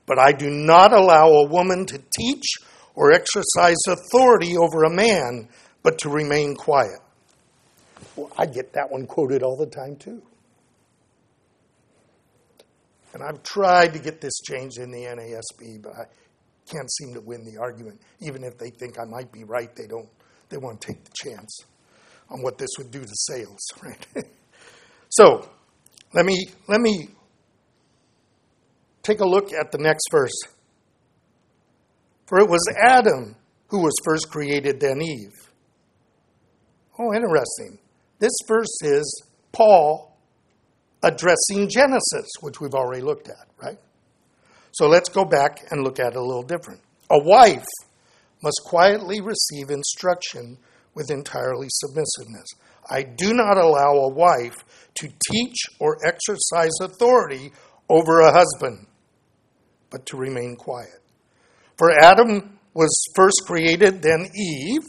But 0.06 0.18
I 0.18 0.32
do 0.32 0.48
not 0.48 0.92
allow 0.92 1.28
a 1.28 1.48
woman 1.48 1.84
to 1.86 2.00
teach 2.18 2.54
or 2.94 3.12
exercise 3.12 3.76
authority 3.88 4.56
over 4.56 4.84
a 4.84 4.90
man, 4.90 5.48
but 5.82 5.98
to 5.98 6.08
remain 6.08 6.54
quiet. 6.54 7.00
Well, 8.16 8.30
I 8.38 8.46
get 8.46 8.72
that 8.74 8.90
one 8.90 9.06
quoted 9.06 9.42
all 9.42 9.56
the 9.56 9.66
time, 9.66 9.96
too. 9.96 10.22
And 13.14 13.22
I've 13.22 13.42
tried 13.42 13.92
to 13.92 13.98
get 13.98 14.20
this 14.20 14.40
changed 14.40 14.78
in 14.78 14.90
the 14.90 15.04
NASB, 15.04 15.82
but 15.82 15.92
I 15.92 16.04
can't 16.70 16.90
seem 16.92 17.14
to 17.14 17.20
win 17.20 17.44
the 17.44 17.60
argument. 17.60 18.00
Even 18.20 18.44
if 18.44 18.58
they 18.58 18.70
think 18.70 18.98
I 18.98 19.04
might 19.04 19.32
be 19.32 19.44
right, 19.44 19.74
they 19.74 19.86
don't. 19.86 20.08
They 20.48 20.58
want 20.58 20.80
to 20.80 20.88
take 20.88 21.04
the 21.04 21.10
chance 21.14 21.60
on 22.28 22.42
what 22.42 22.58
this 22.58 22.68
would 22.78 22.90
do 22.90 23.00
to 23.00 23.12
sales, 23.12 23.60
right? 23.82 24.06
so, 25.08 25.48
let 26.14 26.26
me 26.26 26.46
let 26.68 26.80
me 26.80 27.08
take 29.02 29.20
a 29.20 29.26
look 29.26 29.52
at 29.52 29.72
the 29.72 29.78
next 29.78 30.04
verse. 30.10 30.38
For 32.26 32.38
it 32.38 32.48
was 32.48 32.62
Adam 32.80 33.36
who 33.68 33.80
was 33.80 33.94
first 34.04 34.30
created, 34.30 34.80
then 34.80 35.02
Eve. 35.02 35.50
Oh, 36.98 37.14
interesting. 37.14 37.78
This 38.18 38.32
verse 38.46 38.82
is 38.82 39.24
Paul 39.50 40.16
addressing 41.02 41.68
Genesis, 41.68 42.28
which 42.40 42.60
we've 42.60 42.74
already 42.74 43.02
looked 43.02 43.28
at, 43.28 43.48
right? 43.62 43.78
So 44.72 44.88
let's 44.88 45.08
go 45.08 45.24
back 45.24 45.60
and 45.70 45.84
look 45.84 46.00
at 46.00 46.12
it 46.12 46.16
a 46.16 46.22
little 46.22 46.42
different. 46.42 46.80
A 47.10 47.18
wife 47.18 47.66
must 48.42 48.60
quietly 48.64 49.20
receive 49.20 49.70
instruction 49.70 50.58
with 50.94 51.10
entirely 51.10 51.68
submissiveness. 51.70 52.46
I 52.90 53.02
do 53.02 53.32
not 53.34 53.56
allow 53.56 53.92
a 53.96 54.08
wife 54.08 54.64
to 54.94 55.08
teach 55.30 55.56
or 55.78 55.98
exercise 56.06 56.72
authority 56.80 57.52
over 57.88 58.20
a 58.20 58.32
husband, 58.32 58.86
but 59.90 60.06
to 60.06 60.16
remain 60.16 60.56
quiet. 60.56 61.00
For 61.76 61.90
Adam 61.90 62.58
was 62.74 62.90
first 63.14 63.42
created, 63.46 64.02
then 64.02 64.28
Eve. 64.34 64.82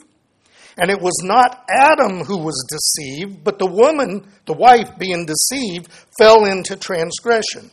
And 0.78 0.90
it 0.90 1.00
was 1.00 1.22
not 1.24 1.66
Adam 1.70 2.24
who 2.24 2.38
was 2.40 2.66
deceived, 2.68 3.44
but 3.44 3.60
the 3.60 3.68
woman, 3.68 4.28
the 4.46 4.54
wife 4.54 4.98
being 4.98 5.26
deceived, 5.26 5.90
fell 6.18 6.46
into 6.46 6.76
transgression. 6.76 7.70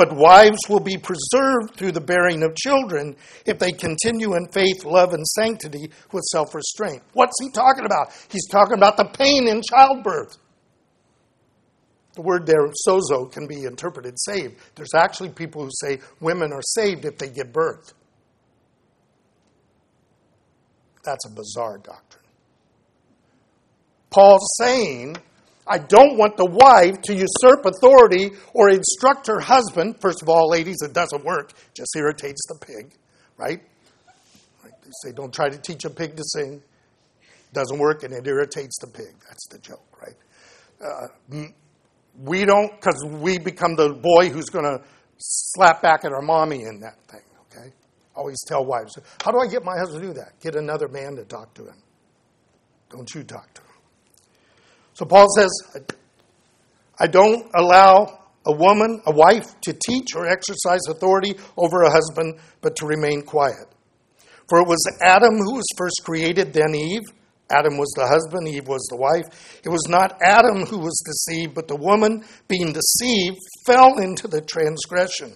But 0.00 0.16
wives 0.16 0.60
will 0.66 0.80
be 0.80 0.96
preserved 0.96 1.76
through 1.76 1.92
the 1.92 2.00
bearing 2.00 2.42
of 2.42 2.56
children 2.56 3.16
if 3.44 3.58
they 3.58 3.70
continue 3.70 4.34
in 4.34 4.48
faith, 4.48 4.82
love, 4.86 5.12
and 5.12 5.26
sanctity 5.26 5.90
with 6.10 6.22
self 6.32 6.54
restraint. 6.54 7.02
What's 7.12 7.34
he 7.38 7.50
talking 7.50 7.84
about? 7.84 8.10
He's 8.30 8.48
talking 8.48 8.78
about 8.78 8.96
the 8.96 9.04
pain 9.04 9.46
in 9.46 9.60
childbirth. 9.60 10.38
The 12.14 12.22
word 12.22 12.46
there, 12.46 12.66
sozo, 12.88 13.30
can 13.30 13.46
be 13.46 13.64
interpreted 13.64 14.18
saved. 14.18 14.56
There's 14.74 14.94
actually 14.94 15.28
people 15.28 15.64
who 15.64 15.70
say 15.70 16.00
women 16.18 16.50
are 16.50 16.62
saved 16.62 17.04
if 17.04 17.18
they 17.18 17.28
give 17.28 17.52
birth. 17.52 17.92
That's 21.04 21.26
a 21.26 21.30
bizarre 21.30 21.76
doctrine. 21.76 22.24
Paul's 24.08 24.48
saying 24.56 25.18
I 25.70 25.78
don't 25.78 26.18
want 26.18 26.36
the 26.36 26.46
wife 26.46 27.00
to 27.02 27.14
usurp 27.14 27.64
authority 27.64 28.32
or 28.52 28.70
instruct 28.70 29.28
her 29.28 29.38
husband. 29.38 30.00
First 30.00 30.20
of 30.20 30.28
all, 30.28 30.50
ladies, 30.50 30.78
it 30.82 30.92
doesn't 30.92 31.24
work, 31.24 31.52
it 31.52 31.74
just 31.74 31.94
irritates 31.96 32.40
the 32.48 32.58
pig, 32.58 32.92
right? 33.36 33.62
They 34.64 34.90
say, 35.04 35.14
don't 35.14 35.32
try 35.32 35.48
to 35.48 35.56
teach 35.56 35.84
a 35.84 35.90
pig 35.90 36.16
to 36.16 36.24
sing. 36.24 36.60
Doesn't 37.52 37.78
work, 37.78 38.02
and 38.02 38.12
it 38.12 38.26
irritates 38.26 38.78
the 38.80 38.88
pig. 38.88 39.14
That's 39.28 39.46
the 39.48 39.58
joke, 39.58 39.86
right? 40.02 40.16
Uh, 40.84 41.46
we 42.18 42.44
don't, 42.44 42.72
because 42.80 43.04
we 43.06 43.38
become 43.38 43.76
the 43.76 43.94
boy 43.94 44.30
who's 44.30 44.46
going 44.46 44.64
to 44.64 44.82
slap 45.18 45.82
back 45.82 46.04
at 46.04 46.12
our 46.12 46.22
mommy 46.22 46.62
in 46.62 46.80
that 46.80 46.96
thing, 47.06 47.22
okay? 47.46 47.72
Always 48.16 48.38
tell 48.46 48.64
wives, 48.64 48.98
how 49.22 49.30
do 49.30 49.38
I 49.38 49.46
get 49.46 49.64
my 49.64 49.78
husband 49.78 50.02
to 50.02 50.08
do 50.08 50.14
that? 50.14 50.40
Get 50.40 50.56
another 50.56 50.88
man 50.88 51.14
to 51.16 51.24
talk 51.24 51.54
to 51.54 51.62
him. 51.62 51.82
Don't 52.90 53.14
you 53.14 53.22
talk 53.22 53.54
to 53.54 53.62
him. 53.62 53.69
So 55.00 55.06
Paul 55.06 55.28
says, 55.34 55.48
I 57.00 57.06
don't 57.06 57.50
allow 57.54 58.20
a 58.44 58.52
woman, 58.52 59.00
a 59.06 59.10
wife, 59.10 59.58
to 59.62 59.72
teach 59.72 60.14
or 60.14 60.26
exercise 60.26 60.82
authority 60.90 61.36
over 61.56 61.80
a 61.80 61.90
husband, 61.90 62.38
but 62.60 62.76
to 62.76 62.86
remain 62.86 63.22
quiet. 63.22 63.64
For 64.50 64.60
it 64.60 64.68
was 64.68 64.98
Adam 65.00 65.38
who 65.38 65.54
was 65.54 65.64
first 65.78 66.02
created, 66.04 66.52
then 66.52 66.74
Eve. 66.74 67.00
Adam 67.50 67.78
was 67.78 67.90
the 67.96 68.06
husband, 68.06 68.46
Eve 68.46 68.68
was 68.68 68.86
the 68.90 68.98
wife. 68.98 69.24
It 69.64 69.70
was 69.70 69.86
not 69.88 70.20
Adam 70.22 70.66
who 70.66 70.80
was 70.80 71.02
deceived, 71.06 71.54
but 71.54 71.66
the 71.66 71.76
woman, 71.76 72.22
being 72.46 72.74
deceived, 72.74 73.38
fell 73.64 74.00
into 74.00 74.28
the 74.28 74.42
transgression. 74.42 75.32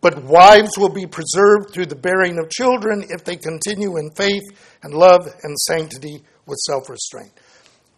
But 0.00 0.22
wives 0.22 0.78
will 0.78 0.88
be 0.88 1.06
preserved 1.06 1.72
through 1.72 1.86
the 1.86 1.96
bearing 1.96 2.38
of 2.38 2.48
children 2.48 3.06
if 3.08 3.24
they 3.24 3.34
continue 3.34 3.98
in 3.98 4.12
faith 4.12 4.44
and 4.84 4.94
love 4.94 5.26
and 5.42 5.58
sanctity 5.58 6.22
with 6.46 6.58
self 6.58 6.88
restraint. 6.88 7.32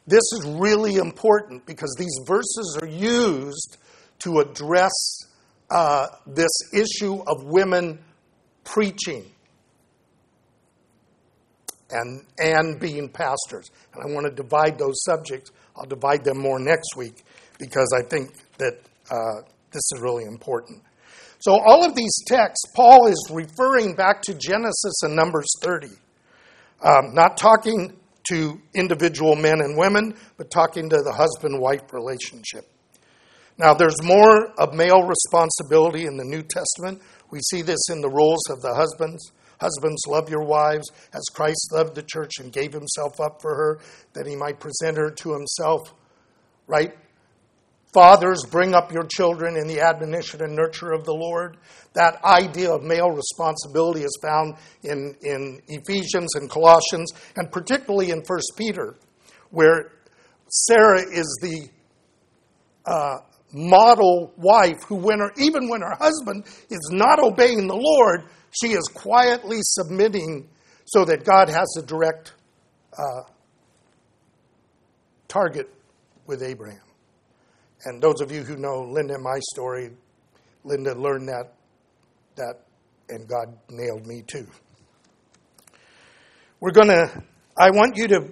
This 0.06 0.22
is 0.34 0.44
really 0.44 0.96
important 0.96 1.64
because 1.66 1.94
these 1.98 2.18
verses 2.26 2.78
are 2.80 2.88
used 2.88 3.78
to 4.20 4.40
address 4.40 4.92
uh, 5.70 6.08
this 6.26 6.50
issue 6.72 7.22
of 7.26 7.44
women 7.44 7.98
preaching 8.64 9.24
and, 11.90 12.24
and 12.38 12.78
being 12.78 13.08
pastors. 13.08 13.70
And 13.94 14.02
I 14.02 14.14
want 14.14 14.26
to 14.26 14.32
divide 14.32 14.78
those 14.78 15.02
subjects. 15.04 15.52
I'll 15.76 15.86
divide 15.86 16.24
them 16.24 16.38
more 16.38 16.58
next 16.58 16.96
week 16.96 17.24
because 17.58 17.92
I 17.96 18.06
think 18.08 18.34
that 18.58 18.74
uh, 19.10 19.42
this 19.70 19.82
is 19.94 20.00
really 20.00 20.24
important. 20.24 20.82
So, 21.40 21.52
all 21.52 21.84
of 21.84 21.94
these 21.94 22.14
texts, 22.26 22.64
Paul 22.74 23.06
is 23.06 23.30
referring 23.30 23.94
back 23.94 24.22
to 24.22 24.34
Genesis 24.34 25.02
and 25.02 25.14
Numbers 25.14 25.48
30. 25.60 25.88
Um, 26.82 27.14
not 27.14 27.36
talking 27.36 27.96
to 28.28 28.60
individual 28.74 29.36
men 29.36 29.60
and 29.60 29.76
women, 29.76 30.14
but 30.36 30.50
talking 30.50 30.88
to 30.90 30.96
the 31.02 31.12
husband 31.12 31.60
wife 31.60 31.92
relationship. 31.92 32.64
Now, 33.56 33.74
there's 33.74 34.02
more 34.02 34.52
of 34.58 34.74
male 34.74 35.02
responsibility 35.02 36.06
in 36.06 36.16
the 36.16 36.24
New 36.24 36.42
Testament. 36.42 37.00
We 37.30 37.40
see 37.50 37.62
this 37.62 37.88
in 37.90 38.00
the 38.00 38.10
roles 38.10 38.42
of 38.50 38.60
the 38.60 38.74
husbands. 38.74 39.32
Husbands, 39.60 40.02
love 40.08 40.28
your 40.28 40.44
wives 40.44 40.90
as 41.12 41.22
Christ 41.32 41.70
loved 41.72 41.94
the 41.94 42.02
church 42.02 42.32
and 42.40 42.52
gave 42.52 42.72
himself 42.72 43.20
up 43.20 43.40
for 43.40 43.54
her, 43.54 43.80
that 44.14 44.26
he 44.26 44.34
might 44.34 44.58
present 44.58 44.96
her 44.96 45.10
to 45.10 45.32
himself, 45.32 45.94
right? 46.66 46.94
Fathers, 47.94 48.44
bring 48.50 48.74
up 48.74 48.92
your 48.92 49.04
children 49.04 49.56
in 49.56 49.68
the 49.68 49.80
admonition 49.80 50.42
and 50.42 50.56
nurture 50.56 50.92
of 50.92 51.04
the 51.04 51.14
Lord. 51.14 51.56
That 51.92 52.22
idea 52.24 52.72
of 52.72 52.82
male 52.82 53.10
responsibility 53.10 54.00
is 54.00 54.18
found 54.20 54.56
in, 54.82 55.14
in 55.22 55.62
Ephesians 55.68 56.34
and 56.34 56.50
Colossians, 56.50 57.12
and 57.36 57.50
particularly 57.52 58.10
in 58.10 58.18
1 58.26 58.38
Peter, 58.56 58.96
where 59.50 59.92
Sarah 60.48 61.02
is 61.02 61.38
the 61.40 61.68
uh, 62.84 63.18
model 63.52 64.32
wife 64.36 64.82
who, 64.82 64.96
when 64.96 65.20
her, 65.20 65.30
even 65.38 65.68
when 65.68 65.80
her 65.80 65.96
husband 65.98 66.44
is 66.70 66.90
not 66.92 67.20
obeying 67.20 67.68
the 67.68 67.76
Lord, 67.76 68.24
she 68.50 68.72
is 68.72 68.88
quietly 68.92 69.58
submitting 69.62 70.48
so 70.84 71.04
that 71.04 71.24
God 71.24 71.48
has 71.48 71.76
a 71.78 71.82
direct 71.86 72.34
uh, 72.92 73.22
target 75.28 75.72
with 76.26 76.42
Abraham. 76.42 76.83
And 77.84 78.02
those 78.02 78.20
of 78.20 78.32
you 78.32 78.42
who 78.42 78.56
know 78.56 78.82
Linda 78.82 79.14
and 79.14 79.22
my 79.22 79.38
story, 79.52 79.90
Linda 80.64 80.94
learned 80.94 81.28
that, 81.28 81.52
that, 82.36 82.60
and 83.08 83.28
God 83.28 83.56
nailed 83.68 84.06
me 84.06 84.22
too. 84.26 84.46
We're 86.60 86.72
going 86.72 86.88
to, 86.88 87.22
I 87.58 87.70
want 87.70 87.96
you 87.96 88.08
to 88.08 88.28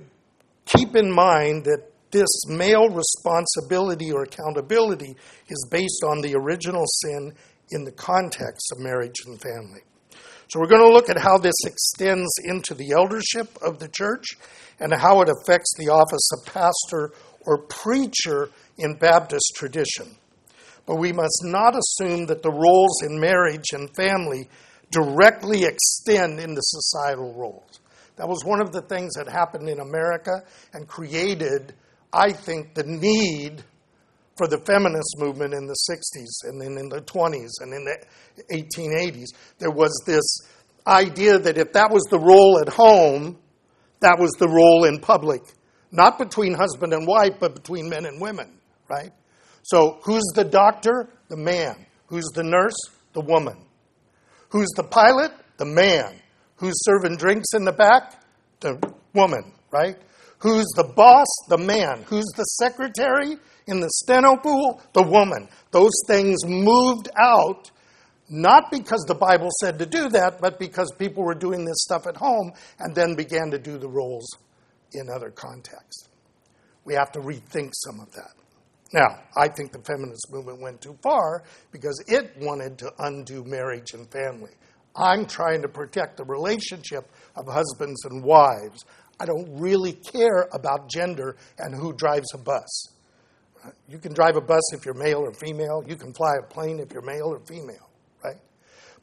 keep 0.64 0.96
in 0.96 1.12
mind 1.12 1.64
that 1.64 1.92
this 2.10 2.46
male 2.46 2.88
responsibility 2.88 4.12
or 4.12 4.22
accountability 4.22 5.16
is 5.48 5.68
based 5.70 6.02
on 6.04 6.20
the 6.20 6.34
original 6.34 6.84
sin 6.86 7.32
in 7.70 7.84
the 7.84 7.92
context 7.92 8.72
of 8.72 8.78
marriage 8.78 9.16
and 9.26 9.40
family. 9.40 9.80
So 10.48 10.60
we're 10.60 10.66
going 10.66 10.86
to 10.86 10.92
look 10.92 11.08
at 11.08 11.16
how 11.16 11.38
this 11.38 11.54
extends 11.64 12.30
into 12.44 12.74
the 12.74 12.92
eldership 12.92 13.56
of 13.62 13.78
the 13.78 13.88
church 13.88 14.36
and 14.80 14.92
how 14.92 15.22
it 15.22 15.30
affects 15.30 15.72
the 15.78 15.88
office 15.88 16.30
of 16.32 16.52
pastor 16.52 17.12
or 17.46 17.58
preacher 17.58 18.50
in 18.78 18.94
Baptist 18.94 19.52
tradition. 19.54 20.16
But 20.86 20.96
we 20.96 21.12
must 21.12 21.42
not 21.44 21.74
assume 21.76 22.26
that 22.26 22.42
the 22.42 22.50
roles 22.50 23.02
in 23.02 23.20
marriage 23.20 23.66
and 23.72 23.94
family 23.94 24.48
directly 24.90 25.64
extend 25.64 26.40
into 26.40 26.60
societal 26.62 27.32
roles. 27.34 27.80
That 28.16 28.28
was 28.28 28.44
one 28.44 28.60
of 28.60 28.72
the 28.72 28.82
things 28.82 29.14
that 29.14 29.28
happened 29.28 29.68
in 29.68 29.80
America 29.80 30.42
and 30.74 30.86
created, 30.86 31.74
I 32.12 32.32
think, 32.32 32.74
the 32.74 32.84
need 32.84 33.62
for 34.36 34.46
the 34.48 34.58
feminist 34.58 35.16
movement 35.18 35.54
in 35.54 35.66
the 35.66 35.76
60s 35.90 36.48
and 36.48 36.60
then 36.60 36.76
in 36.78 36.88
the 36.88 37.00
20s 37.00 37.50
and 37.60 37.72
in 37.72 37.84
the 37.84 37.96
1880s. 38.52 39.28
There 39.58 39.70
was 39.70 40.02
this 40.04 40.24
idea 40.86 41.38
that 41.38 41.58
if 41.58 41.72
that 41.74 41.90
was 41.90 42.02
the 42.10 42.18
role 42.18 42.58
at 42.60 42.68
home, 42.68 43.38
that 44.00 44.18
was 44.18 44.32
the 44.32 44.48
role 44.48 44.84
in 44.84 44.98
public. 44.98 45.42
Not 45.90 46.18
between 46.18 46.54
husband 46.54 46.92
and 46.92 47.06
wife, 47.06 47.34
but 47.38 47.54
between 47.54 47.88
men 47.88 48.04
and 48.04 48.20
women 48.20 48.58
right? 48.92 49.12
So 49.62 49.98
who's 50.02 50.24
the 50.34 50.44
doctor? 50.44 51.08
The 51.28 51.36
man. 51.36 51.86
Who's 52.06 52.26
the 52.34 52.42
nurse? 52.42 52.76
The 53.14 53.22
woman. 53.22 53.56
Who's 54.50 54.68
the 54.76 54.84
pilot? 54.84 55.32
The 55.56 55.64
man. 55.64 56.20
Who's 56.56 56.74
serving 56.84 57.16
drinks 57.16 57.54
in 57.54 57.64
the 57.64 57.72
back? 57.72 58.22
The 58.60 58.78
woman, 59.14 59.52
right? 59.70 59.96
Who's 60.38 60.66
the 60.76 60.84
boss? 60.84 61.26
The 61.48 61.58
man. 61.58 62.04
Who's 62.06 62.30
the 62.36 62.44
secretary 62.44 63.36
in 63.66 63.80
the 63.80 63.90
steno 63.90 64.36
pool? 64.36 64.82
The 64.92 65.02
woman. 65.02 65.48
Those 65.70 65.94
things 66.06 66.44
moved 66.44 67.08
out 67.18 67.70
not 68.28 68.70
because 68.70 69.04
the 69.06 69.14
Bible 69.14 69.50
said 69.60 69.78
to 69.78 69.86
do 69.86 70.08
that, 70.10 70.40
but 70.40 70.58
because 70.58 70.90
people 70.98 71.22
were 71.22 71.34
doing 71.34 71.64
this 71.64 71.82
stuff 71.82 72.06
at 72.06 72.16
home 72.16 72.52
and 72.78 72.94
then 72.94 73.14
began 73.14 73.50
to 73.50 73.58
do 73.58 73.78
the 73.78 73.88
roles 73.88 74.26
in 74.92 75.08
other 75.10 75.30
contexts. 75.30 76.08
We 76.84 76.94
have 76.94 77.12
to 77.12 77.20
rethink 77.20 77.72
some 77.74 78.00
of 78.00 78.10
that. 78.12 78.41
Now, 78.92 79.20
I 79.36 79.48
think 79.48 79.72
the 79.72 79.80
feminist 79.80 80.30
movement 80.30 80.60
went 80.60 80.80
too 80.80 80.98
far 81.02 81.44
because 81.70 82.02
it 82.06 82.36
wanted 82.38 82.78
to 82.78 82.92
undo 82.98 83.42
marriage 83.44 83.94
and 83.94 84.10
family. 84.10 84.52
I'm 84.94 85.24
trying 85.24 85.62
to 85.62 85.68
protect 85.68 86.18
the 86.18 86.24
relationship 86.24 87.10
of 87.34 87.46
husbands 87.46 88.04
and 88.04 88.22
wives. 88.22 88.84
I 89.18 89.24
don't 89.24 89.48
really 89.58 89.92
care 89.92 90.48
about 90.52 90.90
gender 90.90 91.36
and 91.58 91.74
who 91.74 91.94
drives 91.94 92.28
a 92.34 92.38
bus. 92.38 92.88
You 93.88 93.98
can 93.98 94.12
drive 94.12 94.36
a 94.36 94.40
bus 94.40 94.74
if 94.74 94.84
you're 94.84 94.94
male 94.94 95.20
or 95.20 95.32
female. 95.32 95.82
You 95.86 95.96
can 95.96 96.12
fly 96.12 96.34
a 96.40 96.42
plane 96.42 96.80
if 96.80 96.92
you're 96.92 97.02
male 97.02 97.32
or 97.32 97.40
female? 97.46 97.88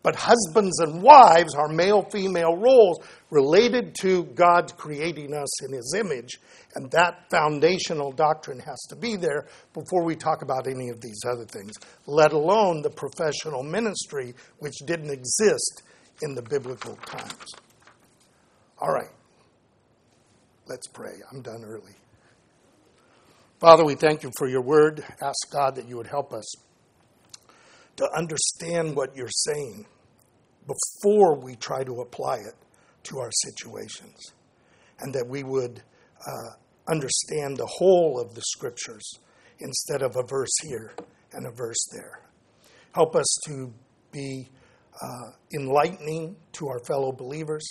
But 0.02 0.16
husbands 0.16 0.80
and 0.80 1.02
wives 1.02 1.56
are 1.56 1.68
male 1.68 2.04
female 2.10 2.56
roles 2.56 3.00
related 3.30 3.96
to 4.02 4.24
God 4.34 4.72
creating 4.78 5.34
us 5.34 5.64
in 5.66 5.74
His 5.74 5.94
image. 5.98 6.40
And 6.76 6.90
that 6.92 7.30
foundational 7.30 8.12
doctrine 8.12 8.60
has 8.60 8.80
to 8.90 8.96
be 8.96 9.18
there 9.18 9.48
before 9.74 10.04
we 10.04 10.16
talk 10.16 10.42
about 10.42 10.68
any 10.68 10.90
of 10.90 11.02
these 11.02 11.20
other 11.30 11.46
things, 11.46 11.74
let 12.06 12.32
alone 12.32 12.82
the 12.82 12.90
professional 12.90 13.64
ministry, 13.64 14.34
which 14.60 14.76
didn't 14.86 15.10
exist 15.10 15.84
in 16.22 16.34
the 16.34 16.44
biblical 16.44 16.96
times. 17.06 17.46
All 18.80 18.94
right, 18.94 19.12
let's 20.68 20.88
pray. 20.88 21.14
I'm 21.32 21.42
done 21.42 21.64
early. 21.66 21.96
Father, 23.60 23.84
we 23.84 23.96
thank 23.96 24.24
you 24.24 24.32
for 24.38 24.48
your 24.48 24.62
word. 24.62 25.04
Ask 25.22 25.52
God 25.52 25.76
that 25.76 25.90
you 25.90 25.98
would 25.98 26.08
help 26.08 26.32
us 26.32 26.50
to 28.00 28.10
understand 28.18 28.96
what 28.96 29.14
you're 29.14 29.28
saying 29.28 29.86
before 30.66 31.38
we 31.38 31.56
try 31.58 31.84
to 31.84 32.00
apply 32.00 32.36
it 32.36 32.56
to 33.04 33.20
our 33.20 33.30
situations, 33.44 34.34
and 35.02 35.14
that 35.14 35.28
we 35.28 35.44
would 35.44 35.84
uh, 36.26 36.52
understand 36.90 37.58
the 37.58 37.66
whole 37.66 38.18
of 38.18 38.34
the 38.36 38.42
scriptures 38.42 39.20
instead 39.60 40.02
of 40.02 40.16
a 40.16 40.24
verse 40.24 40.56
here 40.64 40.94
and 41.34 41.46
a 41.46 41.52
verse 41.52 41.90
there. 41.92 42.22
Help 42.94 43.18
us 43.18 43.38
to 43.46 43.70
be 44.14 44.48
uh, 45.02 45.32
enlightening 45.54 46.38
to 46.54 46.70
our 46.70 46.80
fellow 46.86 47.12
believers, 47.12 47.68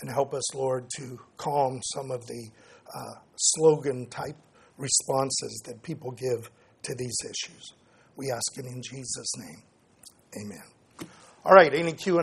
and 0.00 0.10
help 0.10 0.34
us, 0.34 0.52
Lord, 0.52 0.86
to 0.98 1.20
calm 1.36 1.80
some 1.94 2.10
of 2.10 2.26
the 2.26 2.48
uh, 2.92 3.14
slogan 3.36 4.06
type 4.06 4.36
responses 4.76 5.62
that 5.66 5.80
people 5.84 6.10
give 6.10 6.50
to 6.82 6.94
these 6.96 7.16
issues. 7.24 7.74
We 8.16 8.30
ask 8.30 8.58
it 8.58 8.66
in 8.66 8.82
Jesus' 8.82 9.36
name. 9.38 9.62
Amen. 10.36 10.62
All 11.44 11.54
right, 11.54 11.72
any 11.72 11.92
Q&A? 11.92 12.22